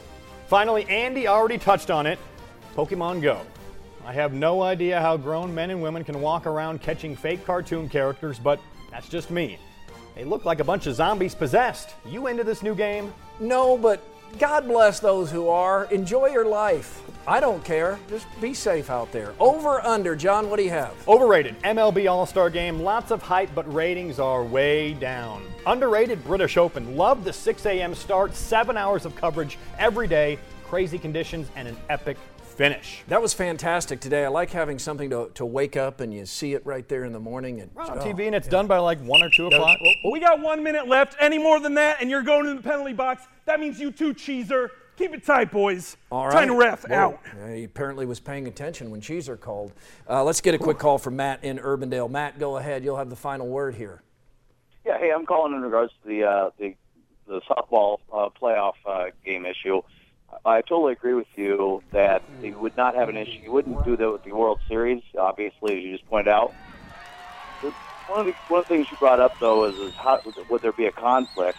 Finally, 0.48 0.86
Andy 0.86 1.28
already 1.28 1.58
touched 1.58 1.90
on 1.90 2.06
it 2.06 2.20
Pokemon 2.76 3.22
Go. 3.22 3.42
I 4.06 4.14
have 4.14 4.34
no 4.34 4.62
idea 4.62 5.02
how 5.02 5.18
grown 5.18 5.54
men 5.56 5.72
and 5.72 5.82
women 5.82 6.04
can 6.04 6.22
walk 6.22 6.46
around 6.46 6.82
catching 6.82 7.16
fake 7.16 7.44
cartoon 7.46 7.90
characters, 7.90 8.38
but 8.38 8.60
that's 8.92 9.10
just 9.10 9.32
me. 9.32 9.58
They 10.14 10.24
look 10.24 10.46
like 10.46 10.60
a 10.60 10.64
bunch 10.64 10.86
of 10.86 10.96
zombies 10.96 11.34
possessed. 11.34 11.96
You 12.06 12.28
into 12.28 12.44
this 12.44 12.62
new 12.62 12.76
game? 12.76 13.12
No, 13.40 13.78
but 13.78 14.04
God 14.38 14.68
bless 14.68 15.00
those 15.00 15.32
who 15.32 15.48
are. 15.48 15.86
Enjoy 15.86 16.28
your 16.28 16.46
life. 16.46 17.02
I 17.28 17.40
don't 17.40 17.64
care. 17.64 17.98
Just 18.10 18.28
be 18.40 18.54
safe 18.54 18.90
out 18.90 19.12
there. 19.12 19.34
Over, 19.40 19.84
under. 19.84 20.16
John, 20.16 20.50
what 20.50 20.58
do 20.58 20.64
you 20.64 20.70
have? 20.70 20.94
Overrated 21.08 21.60
MLB 21.64 22.10
All 22.10 22.26
Star 22.26 22.50
Game. 22.50 22.82
Lots 22.82 23.12
of 23.12 23.22
hype, 23.22 23.50
but 23.56 23.72
ratings 23.74 24.20
are 24.20 24.44
way 24.44 24.94
down. 24.94 25.44
Underrated 25.66 26.24
British 26.24 26.58
Open. 26.58 26.96
Love 26.96 27.24
the 27.24 27.34
6 27.34 27.66
a.m. 27.66 27.96
start, 27.96 28.36
seven 28.36 28.78
hours 28.78 29.06
of 29.06 29.16
coverage 29.16 29.58
every 29.80 30.08
day, 30.08 30.38
crazy 30.66 31.00
conditions, 31.00 31.48
and 31.56 31.68
an 31.68 31.78
epic 31.90 32.18
finish. 32.56 33.04
That 33.08 33.22
was 33.22 33.34
fantastic 33.34 34.00
today. 34.00 34.26
I 34.26 34.30
like 34.30 34.52
having 34.52 34.80
something 34.80 35.10
to, 35.10 35.30
to 35.36 35.46
wake 35.46 35.76
up 35.78 36.00
and 36.00 36.14
you 36.14 36.26
see 36.26 36.54
it 36.54 36.66
right 36.66 36.88
there 36.88 37.04
in 37.04 37.14
the 37.14 37.20
morning. 37.20 37.62
And, 37.62 37.72
We're 37.74 37.84
on 37.84 38.00
oh, 38.00 38.02
TV 38.02 38.26
and 38.26 38.36
it's 38.36 38.48
done 38.48 38.68
by 38.68 38.78
like 38.78 39.00
1 39.00 39.24
or 39.24 39.30
2 39.30 39.48
o'clock. 39.48 39.78
Well, 39.82 40.14
we 40.14 40.20
got 40.20 40.40
one 40.40 40.64
minute 40.64 40.88
left. 40.88 41.16
Any 41.20 41.38
more 41.38 41.60
than 41.60 41.76
that, 41.76 41.98
and 42.02 42.10
you're 42.10 42.24
going 42.24 42.48
in 42.48 42.56
the 42.56 42.62
penalty 42.62 42.94
box. 42.94 43.24
That 43.46 43.60
means 43.60 43.80
you 43.80 43.92
too, 43.92 44.14
Cheeser. 44.14 44.70
Keep 44.98 45.14
it 45.14 45.26
tight, 45.26 45.52
boys. 45.52 45.98
All 46.10 46.26
right. 46.26 46.34
Time 46.34 46.48
to 46.48 46.58
ref 46.58 46.88
Whoa. 46.88 46.96
out. 46.96 47.20
Yeah, 47.38 47.54
he 47.54 47.64
apparently 47.66 48.06
was 48.06 48.22
paying 48.22 48.48
attention 48.48 48.92
when 48.92 49.02
Cheeser 49.02 49.38
called. 49.40 49.74
Uh, 50.10 50.24
let's 50.24 50.40
get 50.40 50.56
a 50.56 50.58
quick 50.58 50.80
call 50.80 50.98
from 50.98 51.18
Matt 51.18 51.44
in 51.44 51.58
Urbandale. 51.58 52.10
Matt, 52.10 52.40
go 52.40 52.58
ahead. 52.58 52.84
You'll 52.84 52.96
have 52.96 53.10
the 53.10 53.16
final 53.16 53.48
word 53.48 53.76
here. 53.76 54.02
Yeah, 54.86 54.98
hey, 54.98 55.12
I'm 55.14 55.26
calling 55.26 55.54
in 55.54 55.62
regards 55.62 55.92
to 56.04 56.08
the 56.08 56.24
uh, 56.24 56.50
the, 56.58 56.76
the 57.28 57.42
softball 57.42 57.98
uh, 58.14 58.30
playoff 58.42 58.76
uh, 58.86 59.08
game 59.26 59.46
issue. 59.46 59.82
I 60.46 60.62
totally 60.62 60.94
agree 60.94 61.16
with 61.16 61.28
you 61.36 61.82
that 61.92 62.22
you 62.42 62.58
would 62.60 62.78
not 62.78 62.94
have 62.94 63.10
an 63.10 63.18
issue. 63.18 63.40
You 63.44 63.52
wouldn't 63.52 63.84
do 63.84 63.98
that 63.98 64.12
with 64.12 64.24
the 64.24 64.32
World 64.32 64.60
Series, 64.68 65.02
obviously, 65.18 65.78
as 65.78 65.84
you 65.84 65.92
just 65.94 66.08
pointed 66.08 66.30
out. 66.30 66.54
One 68.08 68.20
of 68.20 68.26
the 68.28 68.34
one 68.50 68.60
of 68.60 68.68
the 68.68 68.76
things 68.76 68.92
you 68.92 68.98
brought 68.98 69.20
up 69.20 69.40
though 69.40 69.66
is, 69.66 69.76
is 69.80 69.96
how 69.96 70.22
would 70.50 70.62
there 70.62 70.72
be 70.72 70.86
a 70.86 70.92
conflict? 70.92 71.58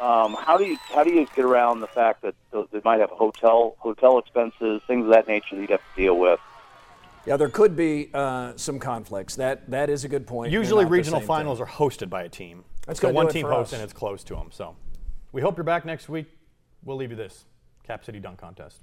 Um, 0.00 0.34
how 0.40 0.56
do 0.56 0.64
you 0.64 0.78
how 0.94 1.04
do 1.04 1.12
you 1.12 1.26
get 1.36 1.44
around 1.44 1.80
the 1.80 1.86
fact 1.86 2.22
that 2.22 2.34
th- 2.50 2.68
they 2.72 2.80
might 2.82 3.00
have 3.00 3.10
hotel 3.10 3.76
hotel 3.78 4.18
expenses, 4.18 4.80
things 4.86 5.04
of 5.04 5.10
that 5.10 5.28
nature 5.28 5.56
that 5.56 5.60
you'd 5.60 5.70
have 5.70 5.80
to 5.94 6.00
deal 6.00 6.18
with? 6.18 6.40
Yeah, 7.26 7.36
there 7.36 7.50
could 7.50 7.76
be 7.76 8.10
uh, 8.14 8.54
some 8.56 8.78
conflicts. 8.78 9.36
That 9.36 9.70
that 9.70 9.90
is 9.90 10.04
a 10.04 10.08
good 10.08 10.26
point. 10.26 10.50
Usually 10.50 10.86
regional 10.86 11.20
finals 11.20 11.58
thing. 11.58 11.66
are 11.66 11.70
hosted 11.70 12.08
by 12.08 12.22
a 12.22 12.30
team. 12.30 12.64
That's 12.86 13.00
so 13.00 13.08
gonna 13.08 13.14
one 13.14 13.28
team 13.28 13.44
for 13.44 13.52
hosts 13.52 13.74
us. 13.74 13.78
and 13.78 13.84
it's 13.84 13.92
close 13.92 14.24
to 14.24 14.34
them. 14.34 14.48
So 14.50 14.76
we 15.32 15.42
hope 15.42 15.58
you're 15.58 15.64
back 15.64 15.84
next 15.84 16.08
week. 16.08 16.28
We'll 16.84 16.96
leave 16.96 17.10
you 17.10 17.16
this 17.16 17.46
Cap 17.82 18.04
City 18.04 18.20
Dunk 18.20 18.38
Contest. 18.38 18.82